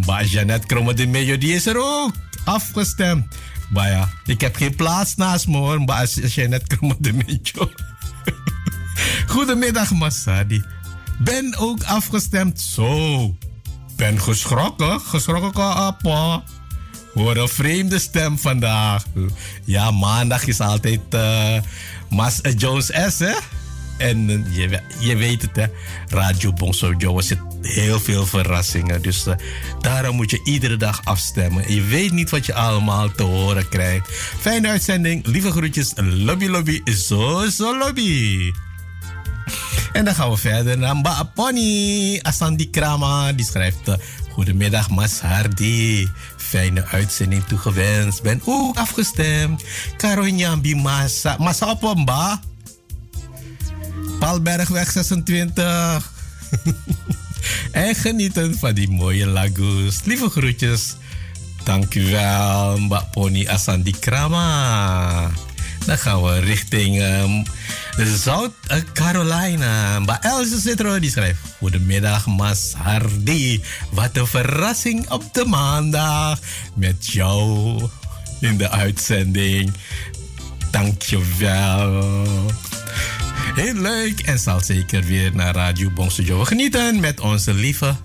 Mbak 0.00 0.24
Janet 0.24 0.66
Kromme 0.66 0.94
de 0.94 1.06
Mejo, 1.06 1.38
die 1.38 1.54
is 1.54 1.66
er 1.66 1.76
ook. 1.76 2.14
Afgestemd. 2.44 3.26
Maar 3.68 3.90
ja, 3.90 4.08
ik 4.24 4.40
heb 4.40 4.56
geen 4.56 4.74
plaats 4.74 5.16
naast 5.16 5.46
me 5.46 5.56
hoor. 5.56 5.80
Maar 5.80 6.00
als 6.00 6.14
Janet 6.14 6.66
Kromme 6.66 6.96
de 6.98 7.12
Mejo. 7.12 7.70
Goedemiddag 9.32 9.90
Masadi. 9.90 10.64
Ben 11.18 11.56
ook 11.58 11.82
afgestemd. 11.82 12.60
Zo. 12.60 13.34
Ben 13.96 14.20
geschrokken. 14.20 15.00
Geschrokken 15.00 15.52
kan 15.52 15.72
apa. 15.72 16.42
Hoor 17.14 17.36
een 17.36 17.48
vreemde 17.48 17.98
stem 17.98 18.38
vandaag. 18.38 19.04
Ja, 19.64 19.90
maandag 19.90 20.46
is 20.46 20.60
altijd 20.60 21.00
uh, 21.14 21.56
Mas 22.10 22.40
Jones 22.56 22.86
S, 22.86 23.18
hè? 23.18 23.34
En 23.98 24.28
uh, 24.30 24.56
je, 24.56 24.80
je 24.98 25.16
weet 25.16 25.42
het, 25.42 25.56
hè? 25.56 25.64
Radio 26.08 26.52
Bonso 26.52 26.92
Joe 26.98 27.22
zit 27.22 27.38
heel 27.62 28.00
veel 28.00 28.26
verrassingen. 28.26 29.02
Dus 29.02 29.26
uh, 29.26 29.34
daarom 29.80 30.16
moet 30.16 30.30
je 30.30 30.40
iedere 30.44 30.76
dag 30.76 31.00
afstemmen. 31.04 31.74
Je 31.74 31.82
weet 31.82 32.12
niet 32.12 32.30
wat 32.30 32.46
je 32.46 32.54
allemaal 32.54 33.12
te 33.12 33.22
horen 33.22 33.68
krijgt. 33.68 34.08
Fijne 34.40 34.68
uitzending. 34.68 35.26
Lieve 35.26 35.50
groetjes. 35.50 35.92
Lobby, 35.96 36.46
lobby. 36.46 36.80
Zo, 36.84 37.48
zo, 37.50 37.78
lobby. 37.78 38.52
En 39.92 40.04
dan 40.04 40.14
gaan 40.14 40.30
we 40.30 40.36
verder 40.36 40.78
naar 40.78 40.96
Mbak 40.96 41.34
Pony. 41.34 42.18
Asandi 42.22 42.70
Krama, 42.70 43.32
die 43.32 43.46
schrijft... 43.46 43.96
Goedemiddag, 44.36 44.90
Mas. 44.90 45.20
Fijne 46.36 46.84
uitzending 46.84 47.44
toegewenst. 47.44 48.22
Ben 48.22 48.40
ook 48.44 48.76
afgestemd. 48.76 49.64
Karonyambi 49.96 50.74
Massa. 50.74 51.36
Massa 51.38 51.70
op 51.70 51.94
Mba. 51.96 52.40
Palbergweg 54.18 54.90
26. 54.90 56.10
en 57.72 57.94
genieten 57.94 58.58
van 58.58 58.74
die 58.74 58.90
mooie 58.90 59.26
lagos. 59.26 60.00
Lieve 60.04 60.28
groetjes. 60.28 60.96
Dank 61.64 61.94
u 61.94 62.10
wel, 62.10 62.78
Mbak 62.78 63.10
Pony 63.10 63.46
Asandi 63.46 63.90
Krama. 63.90 65.30
Dan 65.86 65.98
gaan 65.98 66.22
we 66.22 66.38
richting 66.38 67.02
um, 67.02 67.44
Zuid 67.96 68.52
Carolina. 68.92 69.98
Mbak 69.98 70.24
Elze 70.24 70.60
Citro 70.60 70.98
die 70.98 71.10
schrijft: 71.10 71.38
Goedemiddag, 71.58 72.26
Mas 72.26 72.72
Hardy. 72.76 73.60
Wat 73.90 74.16
een 74.16 74.26
verrassing 74.26 75.10
op 75.10 75.34
de 75.34 75.44
maandag. 75.44 76.38
Met 76.74 77.06
jou 77.06 77.78
in 78.40 78.56
de 78.56 78.70
uitzending. 78.70 79.72
Dankjewel. 80.70 82.04
Heel 83.54 83.74
leuk 83.74 84.20
en 84.20 84.38
zal 84.38 84.60
zeker 84.60 85.04
weer 85.04 85.34
naar 85.34 85.54
Radio 85.54 85.90
Bongstudio 85.90 86.44
genieten 86.44 87.00
met 87.00 87.20
onze 87.20 87.54
lieve 87.54 87.96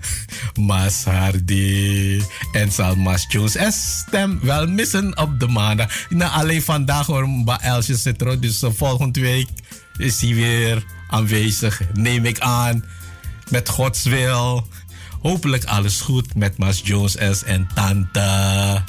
Mas 0.60 1.04
Hardy. 1.04 2.20
En 2.52 2.72
zal 2.72 2.96
Mas 2.96 3.26
Jones 3.28 3.52
S 3.52 3.98
stem 4.06 4.38
wel 4.42 4.66
missen 4.66 5.18
op 5.18 5.40
de 5.40 5.46
maandag. 5.46 6.06
Nou, 6.08 6.32
alleen 6.32 6.62
vandaag 6.62 7.06
hoor, 7.06 7.28
Mba 7.28 7.60
Elsje 7.60 8.14
er, 8.18 8.40
dus 8.40 8.62
volgende 8.66 9.20
week 9.20 9.48
is 9.98 10.20
hij 10.20 10.34
weer 10.34 10.84
aanwezig, 11.08 11.80
neem 11.92 12.24
ik 12.24 12.40
aan. 12.40 12.84
Met 13.50 13.68
Gods 13.68 14.04
wil. 14.04 14.68
Hopelijk 15.20 15.64
alles 15.64 16.00
goed 16.00 16.34
met 16.34 16.58
Mas 16.58 16.80
Jones 16.84 17.16
S 17.30 17.44
en 17.44 17.68
Tante. 17.74 18.82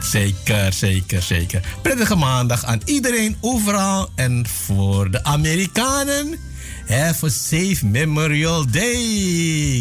Zeker, 0.00 0.72
zeker, 0.72 1.22
zeker. 1.22 1.60
Prettige 1.82 2.14
maandag 2.14 2.64
aan 2.64 2.80
iedereen 2.84 3.36
overal. 3.40 4.10
En 4.14 4.46
voor 4.48 5.10
de 5.10 5.24
Amerikanen, 5.24 6.38
have 6.88 7.26
a 7.26 7.28
safe 7.28 7.86
Memorial 7.86 8.70
Day. 8.70 8.98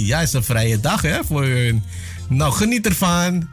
Ja, 0.05 0.19
is 0.19 0.33
een 0.33 0.43
vrije 0.43 0.79
dag 0.79 1.01
hè, 1.01 1.23
voor 1.23 1.43
hun. 1.43 1.83
Nou, 2.27 2.53
geniet 2.53 2.85
ervan. 2.85 3.49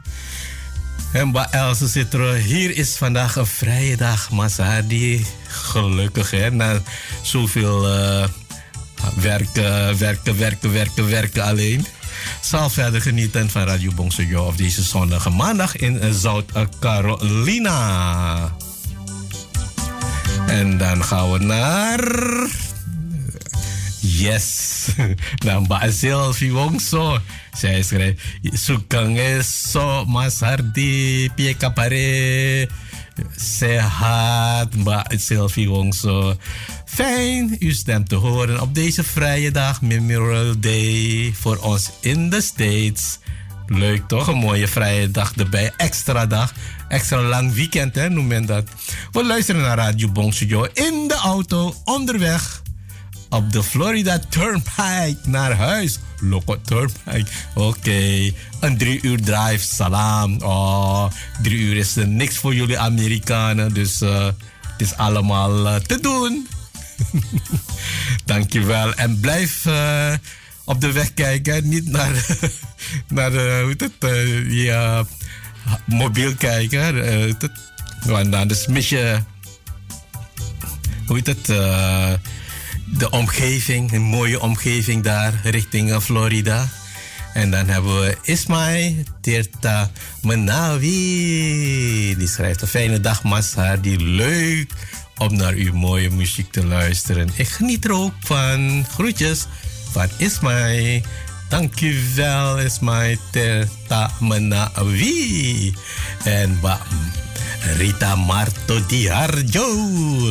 En 1.13 1.31
bij 1.31 1.47
Else 1.51 1.87
zit 1.87 2.13
er. 2.13 2.33
Hier 2.33 2.77
is 2.77 2.95
vandaag 2.95 3.35
een 3.35 3.45
vrije 3.45 3.97
dag, 3.97 4.31
Masadi. 4.31 5.25
Gelukkig 5.47 6.31
hè, 6.31 6.51
na 6.51 6.81
zoveel 7.21 7.87
uh, 7.87 8.25
werken, 9.15 9.97
werken, 9.97 10.37
werken, 10.37 10.73
werken, 10.73 11.09
werken 11.09 11.43
alleen 11.43 11.85
zal 12.41 12.69
verder 12.69 13.01
genieten 13.01 13.49
van 13.49 13.63
Radio 13.63 13.91
Bongsojo 13.95 14.45
op 14.45 14.57
deze 14.57 14.83
zondage 14.83 15.29
maandag 15.29 15.75
in 15.75 16.13
Zuid-Carolina. 16.13 17.75
En 20.47 20.77
dan 20.77 21.03
gaan 21.03 21.31
we 21.31 21.39
naar. 21.39 21.99
Yes, 23.99 24.87
naar 25.45 25.61
Basil 25.61 26.33
Vivongso. 26.33 27.19
Zij 27.57 27.83
schrijft: 27.83 28.21
Sukang 28.41 29.19
so 29.43 30.05
Mas 30.05 30.39
Hardi 30.39 31.29
Pie 31.35 31.53
Kapare. 31.53 32.69
Sehat 33.35 34.75
Mbak 34.75 35.13
Sylvie 35.17 35.69
Wongso. 35.69 36.37
Fijn 36.97 37.55
uw 37.59 37.71
stem 37.71 38.07
te 38.07 38.15
horen 38.15 38.61
op 38.61 38.75
deze 38.75 39.03
vrije 39.03 39.51
dag, 39.51 39.81
Memorial 39.81 40.59
Day, 40.59 41.33
voor 41.35 41.57
ons 41.57 41.89
in 42.01 42.29
de 42.29 42.41
States. 42.41 43.19
Leuk 43.67 44.07
toch? 44.07 44.27
Een 44.27 44.37
mooie 44.37 44.67
vrije 44.67 45.11
dag 45.11 45.33
erbij. 45.35 45.73
Extra 45.75 46.25
dag. 46.25 46.53
Extra 46.87 47.21
lang 47.21 47.53
weekend, 47.53 47.95
hè, 47.95 48.09
noem 48.09 48.27
men 48.27 48.45
dat. 48.45 48.63
We 49.11 49.25
luisteren 49.25 49.61
naar 49.61 49.77
Radio 49.77 50.11
Bongstudio 50.11 50.63
in 50.73 51.07
de 51.07 51.13
auto, 51.13 51.75
onderweg. 51.83 52.61
Op 53.29 53.51
de 53.51 53.63
Florida 53.63 54.19
Turnpike 54.29 55.17
naar 55.25 55.53
huis. 55.53 55.99
Loco 56.19 56.61
Turnpike. 56.61 57.31
Oké. 57.53 58.31
Een 58.59 58.77
drie 58.77 59.01
uur 59.01 59.21
drive. 59.21 59.65
Salam. 59.65 60.41
Oh, 60.41 61.05
drie 61.41 61.59
uur 61.59 61.75
is 61.75 61.95
niks 61.95 62.37
voor 62.37 62.55
jullie 62.55 62.79
Amerikanen. 62.79 63.73
Dus 63.73 64.01
uh, 64.01 64.25
het 64.25 64.35
is 64.77 64.95
allemaal 64.95 65.65
uh, 65.65 65.75
te 65.75 65.99
doen. 65.99 66.47
Dankjewel. 68.25 68.93
En 68.93 69.19
blijf 69.19 69.65
uh, 69.65 70.13
op 70.65 70.81
de 70.81 70.91
weg 70.91 71.13
kijken. 71.13 71.69
Niet 71.69 71.89
naar, 71.89 72.25
naar 73.07 73.31
hoe 73.61 73.73
het, 73.77 73.91
uh, 74.03 74.99
mobiel 75.85 76.35
kijken. 76.35 77.37
Want 78.05 78.35
anders 78.35 78.67
mis 78.67 78.89
je 78.89 79.19
hoe 81.05 81.15
heet 81.15 81.27
het, 81.27 81.45
de 82.85 83.09
omgeving, 83.09 83.91
een 83.91 84.01
mooie 84.01 84.39
omgeving 84.39 85.03
daar 85.03 85.33
richting 85.43 86.01
Florida. 86.01 86.69
En 87.37 87.51
dan 87.51 87.67
hebben 87.67 87.99
we 87.99 88.17
Ismail 88.21 88.95
Tirta 89.21 89.91
Menawi. 90.21 92.15
Die 92.17 92.27
schrijft 92.27 92.61
een 92.61 92.67
fijne 92.67 92.99
dag, 92.99 93.23
Massa. 93.23 93.75
Die 93.75 93.99
leuk 93.99 94.71
om 95.17 95.35
naar 95.35 95.53
uw 95.53 95.73
mooie 95.73 96.09
muziek 96.09 96.51
te 96.51 96.65
luisteren. 96.65 97.29
Ik 97.35 97.47
geniet 97.47 97.85
er 97.85 97.91
ook 97.91 98.13
van. 98.19 98.85
Groetjes. 98.93 99.45
van 99.91 100.07
Ismail. 100.17 101.01
Dankjewel 101.49 102.59
Ismail 102.59 103.17
Terta 103.31 104.11
Menawi. 104.19 105.73
En 106.23 106.51
Mbak 106.51 106.81
Rita 107.77 108.15
Marto 108.15 108.85
Di 108.87 109.09
Harjo. 109.09 109.67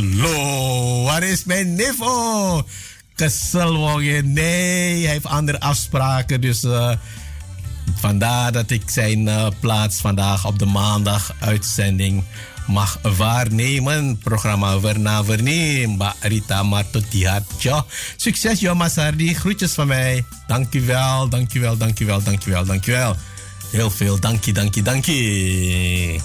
Lo, 0.02 1.02
waar 1.02 1.22
is 1.22 1.44
mijn 1.44 1.74
nevo? 1.74 2.66
Kesel 3.14 3.98
Nee, 4.22 5.02
hij 5.02 5.12
heeft 5.12 5.26
andere 5.26 5.60
afspraken. 5.60 6.40
Dus 6.40 6.64
uh, 6.64 6.90
vandaar 7.94 8.52
dat 8.52 8.70
ik 8.70 8.82
zijn 8.86 9.26
uh, 9.26 9.46
plaats 9.60 10.00
vandaag 10.00 10.46
op 10.46 10.58
de 10.58 10.66
maandag 10.66 11.34
uitzending 11.38 12.24
mag 12.66 12.98
waarnemen. 13.16 14.18
Programma 14.18 14.80
Verna 14.80 15.24
Verneem. 15.24 15.90
Mbak 15.90 16.14
Rita 16.20 16.62
Marto 16.62 17.00
Di 17.10 17.26
Harjo. 17.26 17.86
Succes 18.16 18.60
Jo 18.60 18.74
Masardi. 18.74 19.34
Groetjes 19.34 19.72
van 19.72 19.86
mij. 19.86 20.24
Dankjewel, 20.46 21.28
dankjewel, 21.28 21.76
dankjewel, 21.76 22.22
dankjewel, 22.22 22.64
dankjewel. 22.64 23.16
Heel 23.70 23.90
veel 23.90 24.20
dankie, 24.20 24.52
dankie, 24.52 24.82
dankie. 24.82 26.20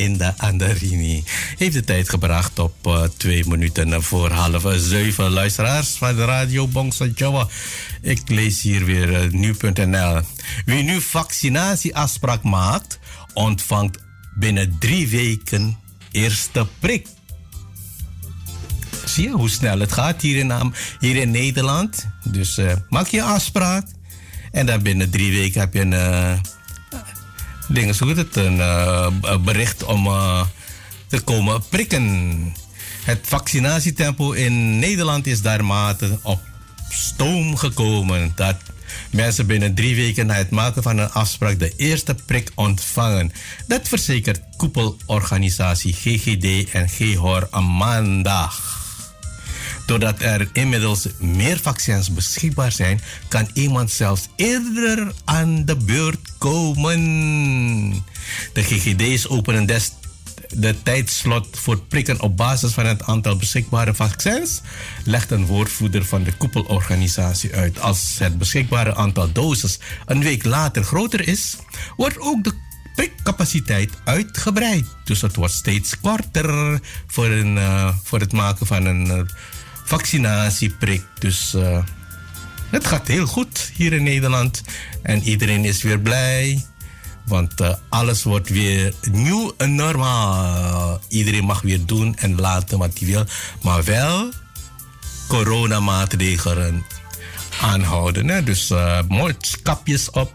Inda 0.00 0.34
Andarini 0.36 1.24
heeft 1.56 1.72
de 1.72 1.84
tijd 1.84 2.08
gebracht 2.08 2.58
op 2.58 2.86
uh, 2.86 3.02
twee 3.02 3.46
minuten 3.46 4.02
voor 4.02 4.30
half 4.30 4.66
zeven. 4.76 5.30
Luisteraars 5.30 5.88
van 5.88 6.16
de 6.16 6.24
Radio 6.24 6.68
Bongsa 6.68 7.06
Jawa. 7.14 7.46
Ik 8.02 8.28
lees 8.28 8.62
hier 8.62 8.84
weer 8.84 9.24
uh, 9.24 9.30
nu.nl. 9.30 10.20
Wie 10.64 10.82
nu 10.82 11.00
vaccinatieafspraak 11.00 12.42
maakt, 12.42 12.98
ontvangt 13.32 13.98
binnen 14.34 14.76
drie 14.78 15.08
weken 15.08 15.78
eerste 16.10 16.66
prik. 16.78 17.06
Zie 19.04 19.24
je 19.24 19.30
hoe 19.30 19.50
snel 19.50 19.78
het 19.78 19.92
gaat 19.92 20.22
hier 20.22 20.36
in, 20.36 20.72
hier 21.00 21.16
in 21.16 21.30
Nederland? 21.30 22.06
Dus 22.24 22.58
uh, 22.58 22.72
maak 22.88 23.06
je 23.06 23.22
afspraak. 23.22 23.86
En 24.50 24.66
dan 24.66 24.82
binnen 24.82 25.10
drie 25.10 25.32
weken 25.32 25.60
heb 25.60 25.74
je 25.74 25.80
een. 25.80 26.40
Dingen, 27.70 27.94
zo 27.94 28.08
het, 28.08 28.36
een 28.36 28.56
uh, 28.56 29.06
bericht 29.44 29.84
om 29.84 30.08
te 31.06 31.20
komen 31.20 31.62
prikken. 31.68 32.54
Het 33.04 33.18
vaccinatietempo 33.22 34.32
in 34.32 34.78
Nederland 34.78 35.26
is 35.26 35.42
daarmate 35.42 36.18
op 36.22 36.40
stoom 36.88 37.56
gekomen. 37.56 38.32
Dat 38.34 38.56
mensen 39.10 39.46
binnen 39.46 39.74
drie 39.74 39.94
weken 39.94 40.26
na 40.26 40.34
het 40.34 40.50
maken 40.50 40.82
van 40.82 40.98
een 40.98 41.10
afspraak 41.10 41.58
de 41.58 41.72
eerste 41.76 42.14
prik 42.26 42.52
ontvangen. 42.54 43.32
Dat 43.66 43.88
verzekert 43.88 44.40
koepelorganisatie 44.56 45.92
GGD 45.92 46.70
en 46.70 46.88
GHOR 46.88 47.48
maandag. 47.62 48.79
Doordat 49.90 50.20
er 50.20 50.48
inmiddels 50.52 51.06
meer 51.18 51.58
vaccins 51.58 52.12
beschikbaar 52.12 52.72
zijn, 52.72 53.00
kan 53.28 53.50
iemand 53.52 53.90
zelfs 53.90 54.28
eerder 54.36 55.12
aan 55.24 55.64
de 55.64 55.76
beurt 55.76 56.18
komen. 56.38 57.02
De 58.52 58.62
GGD's 58.62 59.28
openen 59.28 59.66
des 59.66 59.92
de 60.48 60.82
tijdslot 60.82 61.58
voor 61.58 61.78
prikken 61.78 62.20
op 62.20 62.36
basis 62.36 62.72
van 62.72 62.86
het 62.86 63.02
aantal 63.02 63.36
beschikbare 63.36 63.94
vaccins, 63.94 64.60
legt 65.04 65.30
een 65.30 65.46
woordvoerder 65.46 66.04
van 66.04 66.22
de 66.22 66.32
koepelorganisatie 66.32 67.54
uit. 67.54 67.80
Als 67.80 68.16
het 68.18 68.38
beschikbare 68.38 68.94
aantal 68.94 69.32
doses 69.32 69.78
een 70.06 70.22
week 70.22 70.44
later 70.44 70.82
groter 70.82 71.28
is, 71.28 71.56
wordt 71.96 72.18
ook 72.18 72.44
de 72.44 72.52
prikcapaciteit 72.94 73.90
uitgebreid. 74.04 74.86
Dus 75.04 75.20
het 75.20 75.36
wordt 75.36 75.54
steeds 75.54 76.00
korter 76.00 76.80
voor, 77.06 77.26
een, 77.26 77.56
uh, 77.56 77.94
voor 78.02 78.20
het 78.20 78.32
maken 78.32 78.66
van 78.66 78.84
een 78.84 79.06
uh, 79.06 79.20
vaccinatieprik. 79.90 81.02
Dus 81.18 81.54
uh, 81.54 81.78
het 82.70 82.86
gaat 82.86 83.08
heel 83.08 83.26
goed 83.26 83.70
hier 83.74 83.92
in 83.92 84.02
Nederland 84.02 84.62
en 85.02 85.22
iedereen 85.22 85.64
is 85.64 85.82
weer 85.82 86.00
blij. 86.00 86.64
Want 87.24 87.60
uh, 87.60 87.74
alles 87.88 88.22
wordt 88.22 88.48
weer 88.48 88.94
nieuw 89.10 89.54
en 89.56 89.74
normaal. 89.74 91.00
Iedereen 91.08 91.44
mag 91.44 91.60
weer 91.62 91.86
doen 91.86 92.16
en 92.16 92.40
laten 92.40 92.78
wat 92.78 92.98
hij 92.98 93.08
wil. 93.08 93.24
Maar 93.62 93.84
wel 93.84 94.30
coronamaatregelen 95.28 96.84
aanhouden. 97.60 98.28
Hè? 98.28 98.42
Dus 98.42 98.70
uh, 98.70 98.98
mondkapjes 99.08 100.10
op, 100.10 100.34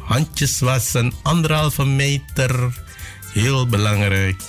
handjes 0.00 0.60
wassen, 0.60 1.12
anderhalve 1.22 1.84
meter. 1.84 2.82
Heel 3.32 3.66
belangrijk. 3.66 4.42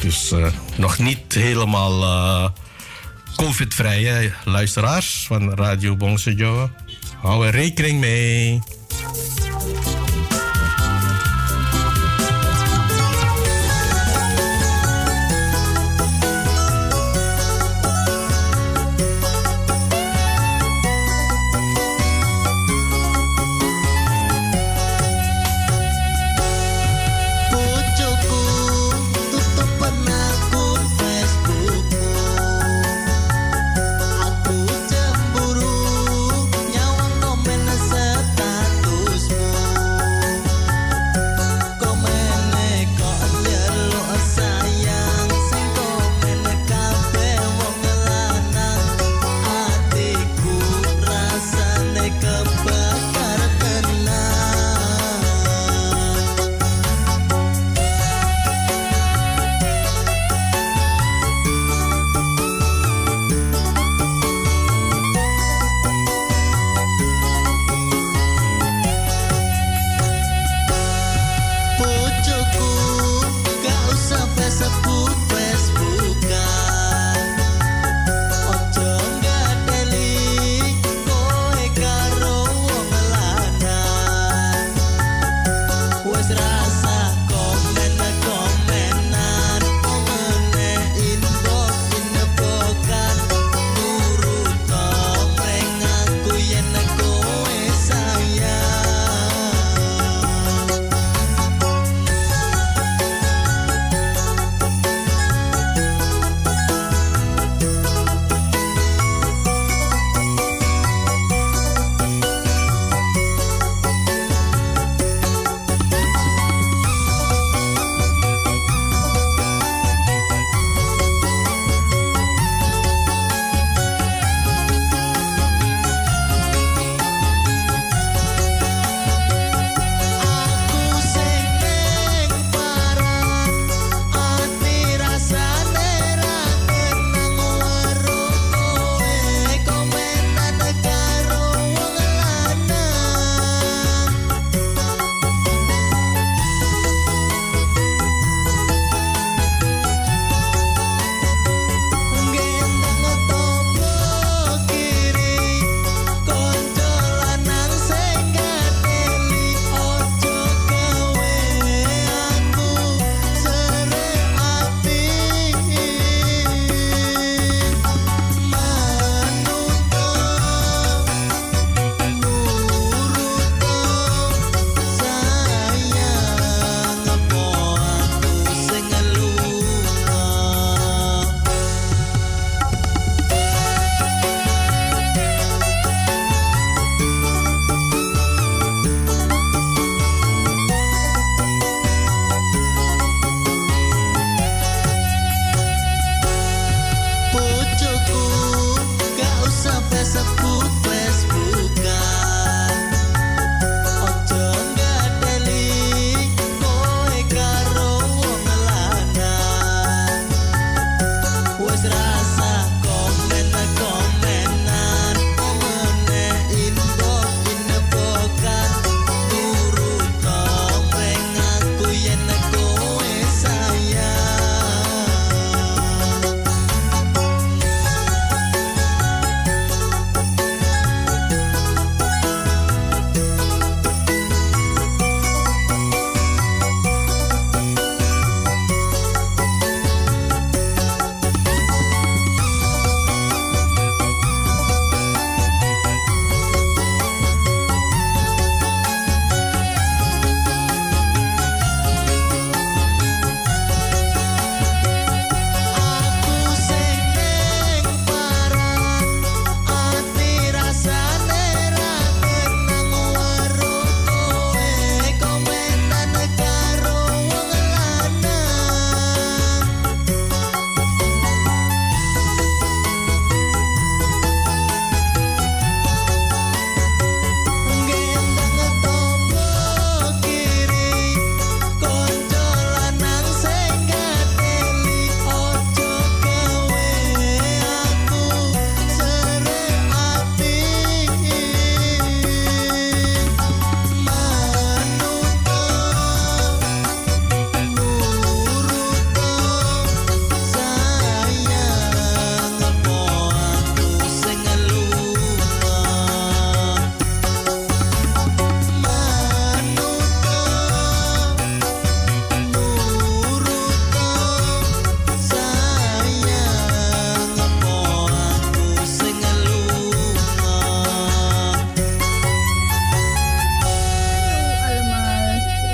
Dus 0.00 0.32
nog 0.76 0.98
niet 0.98 1.34
helemaal 1.34 2.52
COVID-vrij, 3.44 4.02
hè? 4.02 4.30
luisteraars 4.44 5.24
van 5.26 5.54
Radio 5.54 5.96
Bongse 5.96 6.34
Hou 7.22 7.46
er 7.46 7.52
rekening 7.52 8.00
mee. 8.00 8.62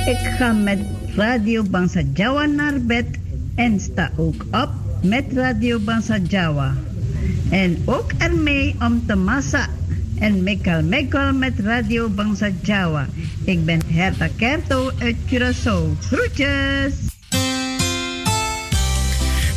Ik 0.05 0.18
ga 0.39 0.52
met 0.52 0.78
Radio 1.16 1.62
Bangsa 1.62 2.01
Jawa 2.14 2.44
naar 2.44 2.81
bed 2.81 3.06
en 3.55 3.81
sta 3.81 4.10
ook 4.16 4.44
op 4.51 4.68
met 5.02 5.24
Radio 5.32 5.78
Bangsa 5.78 6.18
Jawa. 6.28 6.74
En 7.51 7.82
ook 7.85 8.12
ermee 8.18 8.76
om 8.81 9.06
te 9.06 9.14
massa 9.14 9.68
en 10.18 10.43
mekal 10.43 10.82
mekal 10.82 11.32
met 11.32 11.52
Radio 11.59 12.09
Bangsa 12.09 12.48
Jawa. 12.62 13.06
Ik 13.44 13.64
ben 13.64 13.81
Herta 13.86 14.28
Kerto 14.36 14.90
uit 14.98 15.16
Curaçao. 15.31 15.98
Groetjes! 16.01 16.93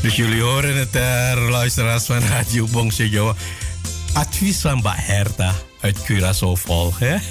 Dus 0.01 0.15
jullie 0.15 0.41
horen 0.41 0.77
het, 0.77 0.95
uh, 0.95 1.49
luisteraars 1.49 2.05
van 2.05 2.19
Radio 2.19 2.67
Bangsa 2.71 3.03
Jawa. 3.03 3.35
Advies 4.13 4.61
van 4.61 4.81
Herta 4.85 5.53
uit 5.87 6.05
Curaçao 6.11 6.53
volgen. 6.53 7.21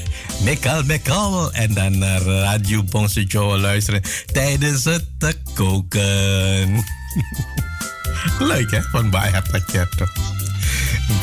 Mekal, 0.43 0.83
mekal. 0.85 1.53
En 1.53 1.75
dan 1.75 1.99
naar 1.99 2.23
Radio 2.23 2.85
Jawa 3.29 3.57
luisteren 3.57 4.03
tijdens 4.33 4.85
het 4.85 5.05
te 5.19 5.35
koken. 5.55 6.85
Leuk 8.39 8.71
hè, 8.71 8.83
van 8.83 9.07
Mbak 9.07 9.31
Herta 9.31 9.59
Kerto. 9.59 10.07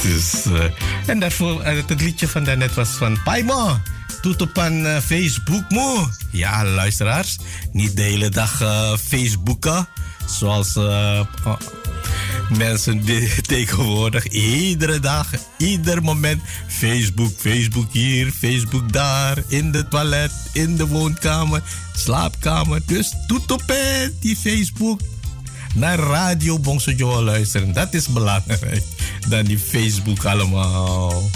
Dus, 0.02 0.46
uh, 0.46 0.64
en 1.06 1.20
daarvoor, 1.20 1.62
uh, 1.62 1.86
het 1.88 2.02
liedje 2.02 2.28
van 2.28 2.44
daarnet 2.44 2.74
was 2.74 2.90
van 2.90 3.24
Paimo. 3.24 3.80
Doet 4.22 4.42
op 4.42 4.58
aan 4.58 4.86
uh, 4.86 4.98
Facebook 4.98 5.70
mo. 5.70 6.10
Ja, 6.32 6.66
luisteraars. 6.66 7.38
Niet 7.72 7.96
de 7.96 8.02
hele 8.02 8.30
dag 8.30 8.58
Facebooken. 9.00 9.88
Zoals 10.26 10.74
mensen 12.58 13.04
tegenwoordig. 13.42 14.28
Iedere 14.28 15.00
dag, 15.00 15.28
ieder 15.58 16.04
moment. 16.04 16.42
Facebook, 16.68 17.32
Facebook 17.38 17.92
hier, 17.92 18.32
Facebook 18.32 18.94
daar. 18.94 19.38
In 19.48 19.72
de 19.72 19.88
toilet, 19.88 20.32
in 20.54 20.76
de 20.76 20.88
woonkamer, 20.88 21.64
slaapkamer. 21.96 22.82
Dus 22.86 23.14
doet 23.28 23.52
op 23.52 23.74
die 24.20 24.36
Facebook 24.36 25.00
naar 25.76 26.00
Radio 26.00 26.60
Bongsojo 26.60 27.24
luisteren. 27.24 27.74
Dat 27.74 27.94
is 27.94 28.08
belangrijk. 28.08 28.84
Dan 29.30 29.44
die 29.44 29.60
Facebook 29.60 30.26
allemaal. 30.26 31.30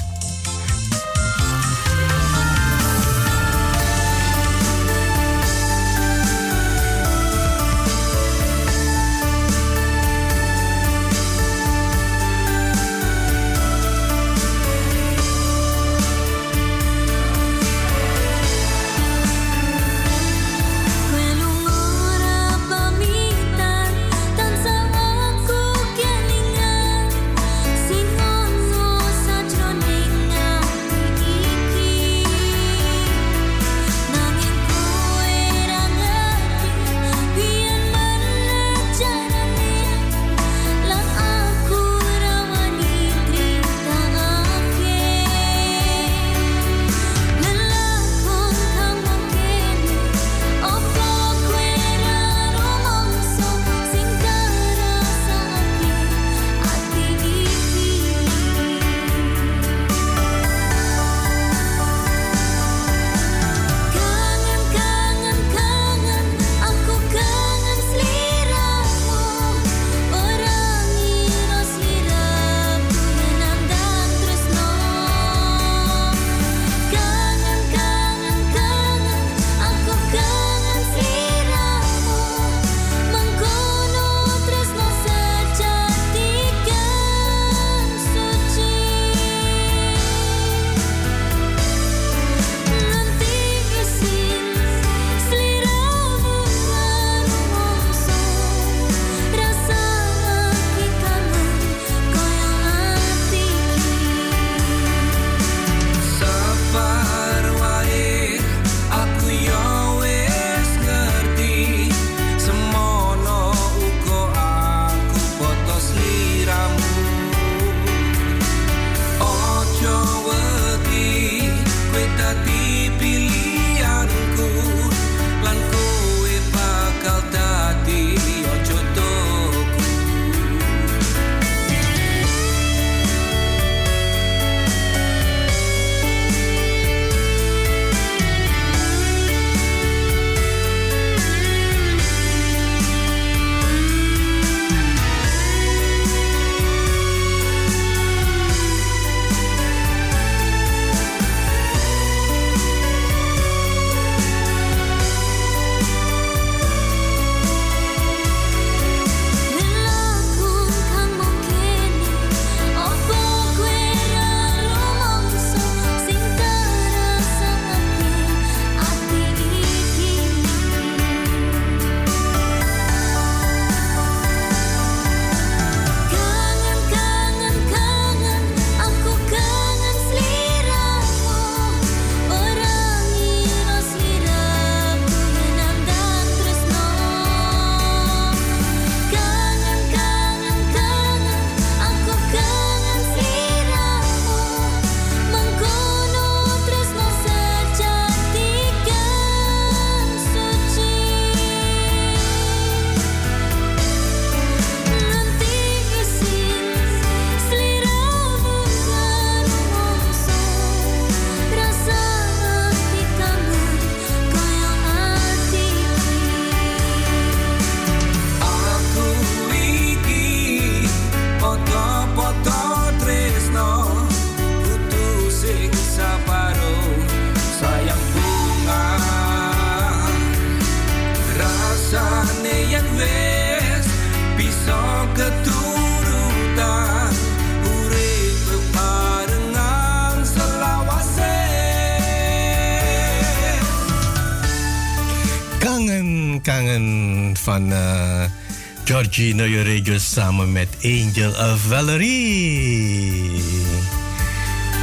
Georgie 249.18 249.35
Noyo 249.35 249.98
samen 249.98 250.52
met 250.52 250.68
Angel 250.84 251.30
of 251.30 251.60
Valerie. 251.68 253.41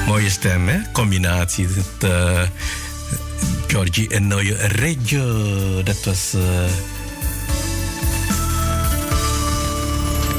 Mooie 0.06 0.30
stem, 0.30 0.68
hè? 0.68 0.78
Combinatie. 0.92 1.66
Het, 1.66 2.10
uh, 2.10 2.40
Georgie 3.66 4.08
en 4.08 4.26
Noyo 4.26 4.54
Regio. 4.58 5.82
Dat 5.82 6.04
was... 6.04 6.32
Uh... 6.34 6.42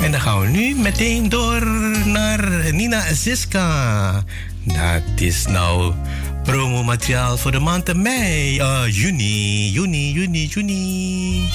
En 0.04 0.12
dan 0.12 0.22
gaan 0.22 0.42
we 0.42 0.48
nu 0.48 0.76
meteen 0.76 1.30
door 1.30 1.66
naar 2.06 2.74
Nina 2.74 3.14
Ziska. 3.14 4.24
Dat 4.64 5.04
is 5.16 5.46
nou 5.46 5.94
promomateriaal 6.44 7.38
voor 7.38 7.52
de 7.52 7.60
maand 7.60 7.94
mei. 7.94 8.60
Uh, 8.60 8.82
juni, 8.88 9.72
juni, 9.72 10.12
juni, 10.12 10.48
juni. 10.48 11.50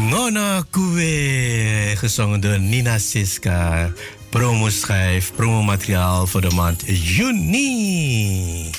Ngono 0.08 0.64
Kue, 0.70 1.92
gezongen 1.96 2.40
door 2.40 2.58
Nina 2.60 2.98
Siska. 2.98 3.92
Promoschijf, 4.28 5.32
promomateriaal 5.36 6.26
voor 6.26 6.40
de 6.40 6.50
maand 6.50 6.82
juni. 6.86 8.70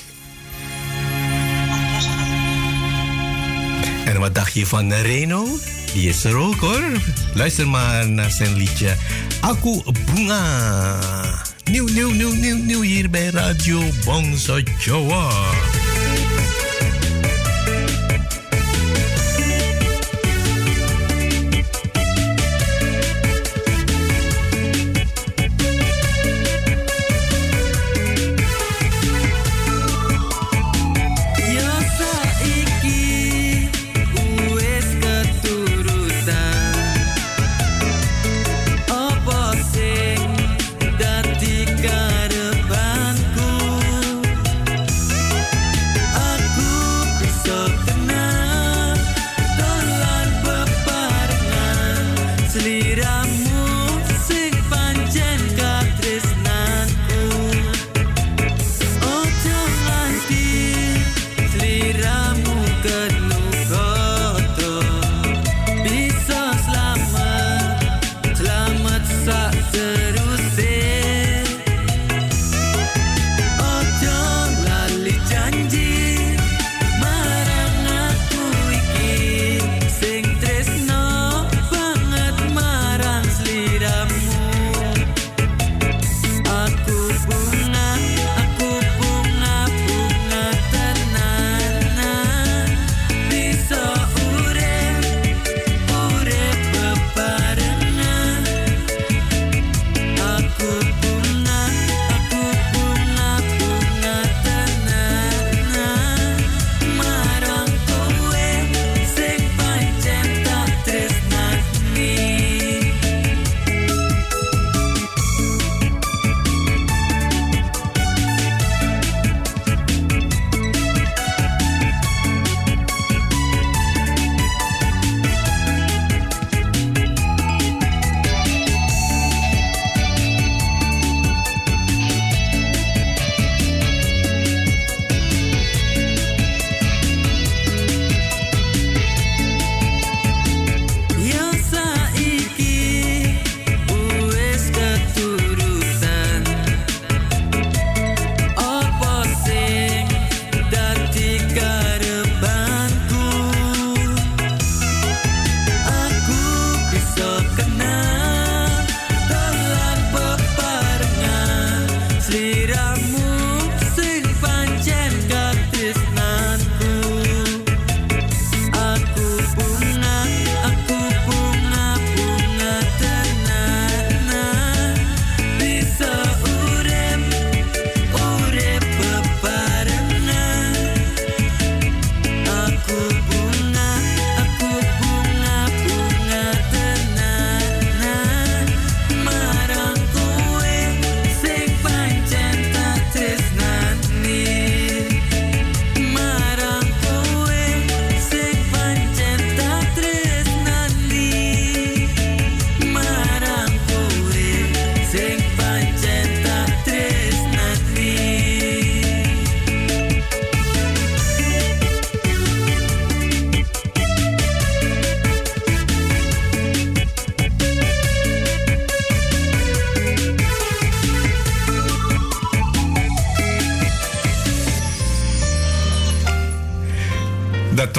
En 4.05 4.19
wat 4.19 4.35
dacht 4.35 4.53
je 4.53 4.65
van 4.65 4.93
Reno? 4.93 5.45
Die 5.93 6.09
is 6.09 6.23
er 6.23 6.35
ook 6.35 6.55
hoor. 6.59 7.01
Luister 7.33 7.67
maar 7.67 8.09
naar 8.09 8.31
zijn 8.31 8.53
liedje 8.53 8.95
Aku 9.41 9.81
Bunga. 10.05 10.97
Nieuw, 11.69 11.87
nieuw, 11.87 12.11
nieuw, 12.11 12.33
nieuw, 12.33 12.57
nieuw 12.57 12.81
hier 12.81 13.09
bij 13.09 13.29
Radio 13.29 13.79
Bangsa 14.05 14.59
Jawa. 14.79 15.86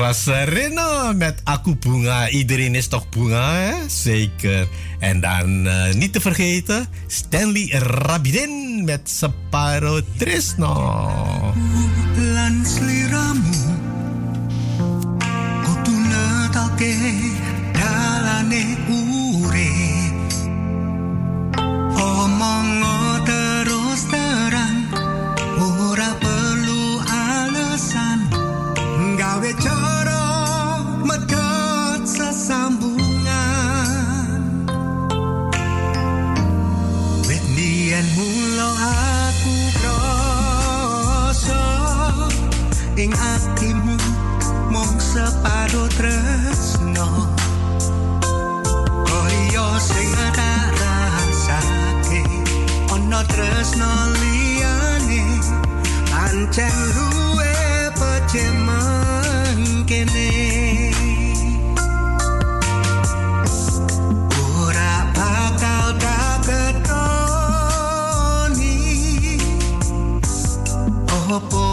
Was 0.09 0.27
Reno 0.27 1.13
met 1.13 1.41
Aku 1.45 1.77
Bunga. 1.77 2.29
Iedereen 2.29 2.75
is 2.75 2.89
toch 2.89 3.09
Bunga? 3.09 3.75
Zeker. 3.87 4.69
En 4.99 5.21
dan 5.21 5.67
uh, 5.67 5.93
niet 5.93 6.13
te 6.13 6.21
vergeten 6.21 6.87
Stanley 7.07 7.69
Rabidin 7.69 8.85
met 8.85 9.01
Separo 9.11 10.01
Trisno. 10.17 11.55
tresno 53.39 53.91
liyane 54.21 55.23
pancen 56.11 56.77
luwe 56.95 57.53
pejemen 57.99 59.61
kene 59.89 60.29
Oh, 71.31 71.41
boy. 71.51 71.68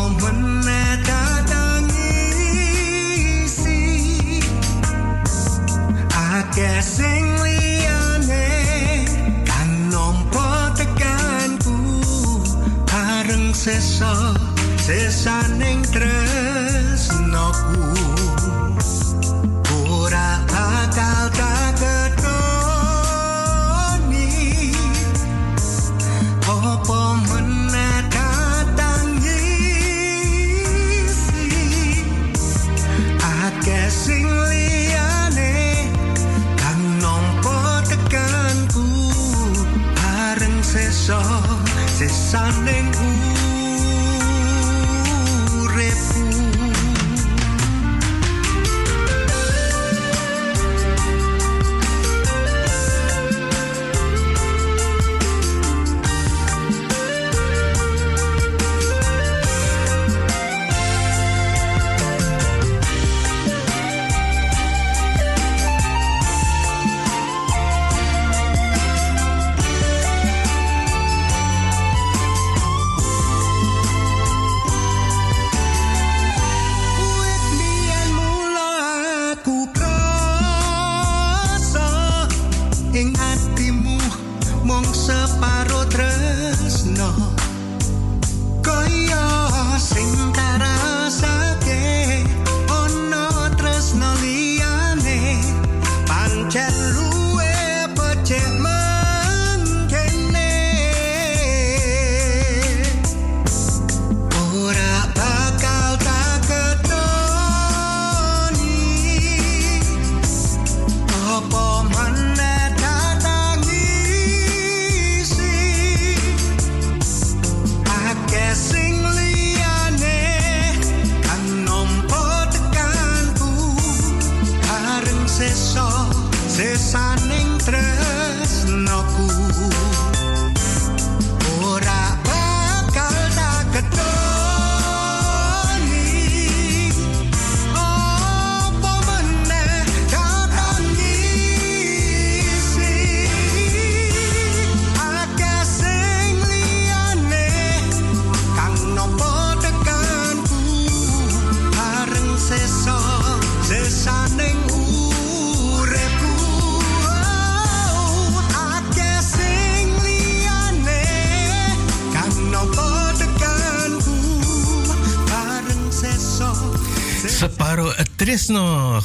kersa 13.96 14.36
sesaning 14.76 15.80
tresnaku. 15.88 17.80
Ora 19.88 20.44
bakal 20.52 21.32
tak 21.32 21.80
ketoni. 21.80 22.76
Opo 26.44 27.24
menatang 27.24 29.16
isi 29.24 31.48
ake 33.24 33.88
sing 33.88 34.28
liyane 34.28 35.88
kang 36.60 37.00
nompo 37.00 37.80
tekanku. 37.88 39.08
Areng 40.04 40.60
sesa 40.60 41.24
sesaning 41.96 42.92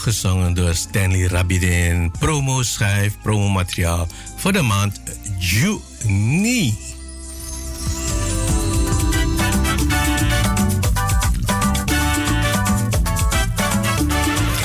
gezongen 0.00 0.54
door 0.54 0.74
Stanley 0.74 1.26
Rabidin. 1.26 2.10
Promo 2.18 2.62
schijf, 2.62 3.16
promo 3.22 3.48
materiaal 3.48 4.06
voor 4.36 4.52
de 4.52 4.62
maand 4.62 5.00
juni. 5.38 6.78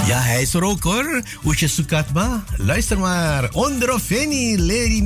Ja, 0.08 0.20
hij 0.20 0.42
is 0.42 0.54
er 0.54 0.64
ook 0.64 0.84
hoor. 0.84 1.22
Sukatma. 1.54 2.44
Luister 2.58 3.00
maar. 3.00 3.50
Ondrofeni, 3.52 4.58
Lady 4.58 5.02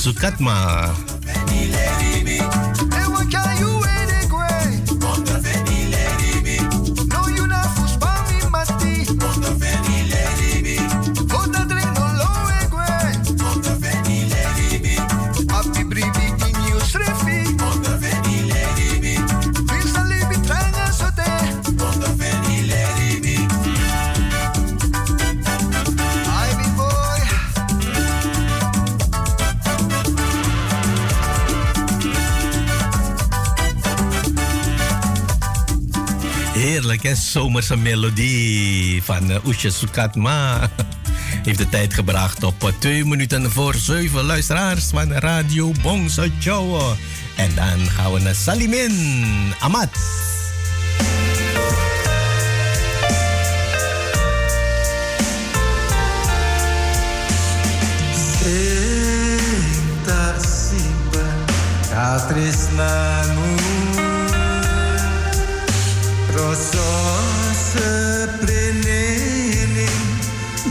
Sukatma. 0.00 0.96
Zomerse 37.30 37.76
melodie 37.76 39.02
van 39.02 39.40
Oesje 39.46 39.70
Sukatma. 39.70 40.70
Heeft 41.44 41.58
de 41.58 41.68
tijd 41.68 41.94
gebracht 41.94 42.42
op 42.42 42.64
uh, 42.64 42.70
twee 42.78 43.04
minuten 43.04 43.50
voor 43.50 43.74
zeven 43.74 44.24
luisteraars 44.24 44.84
van 44.84 45.12
Radio 45.12 45.72
Bongso 45.82 46.26
Jowo. 46.38 46.96
En 47.36 47.54
dan 47.54 47.90
gaan 47.90 48.12
we 48.12 48.20
naar 48.20 48.34
Salimin 48.34 48.94
Amat. 49.60 49.88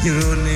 You 0.02 0.14
know. 0.14 0.49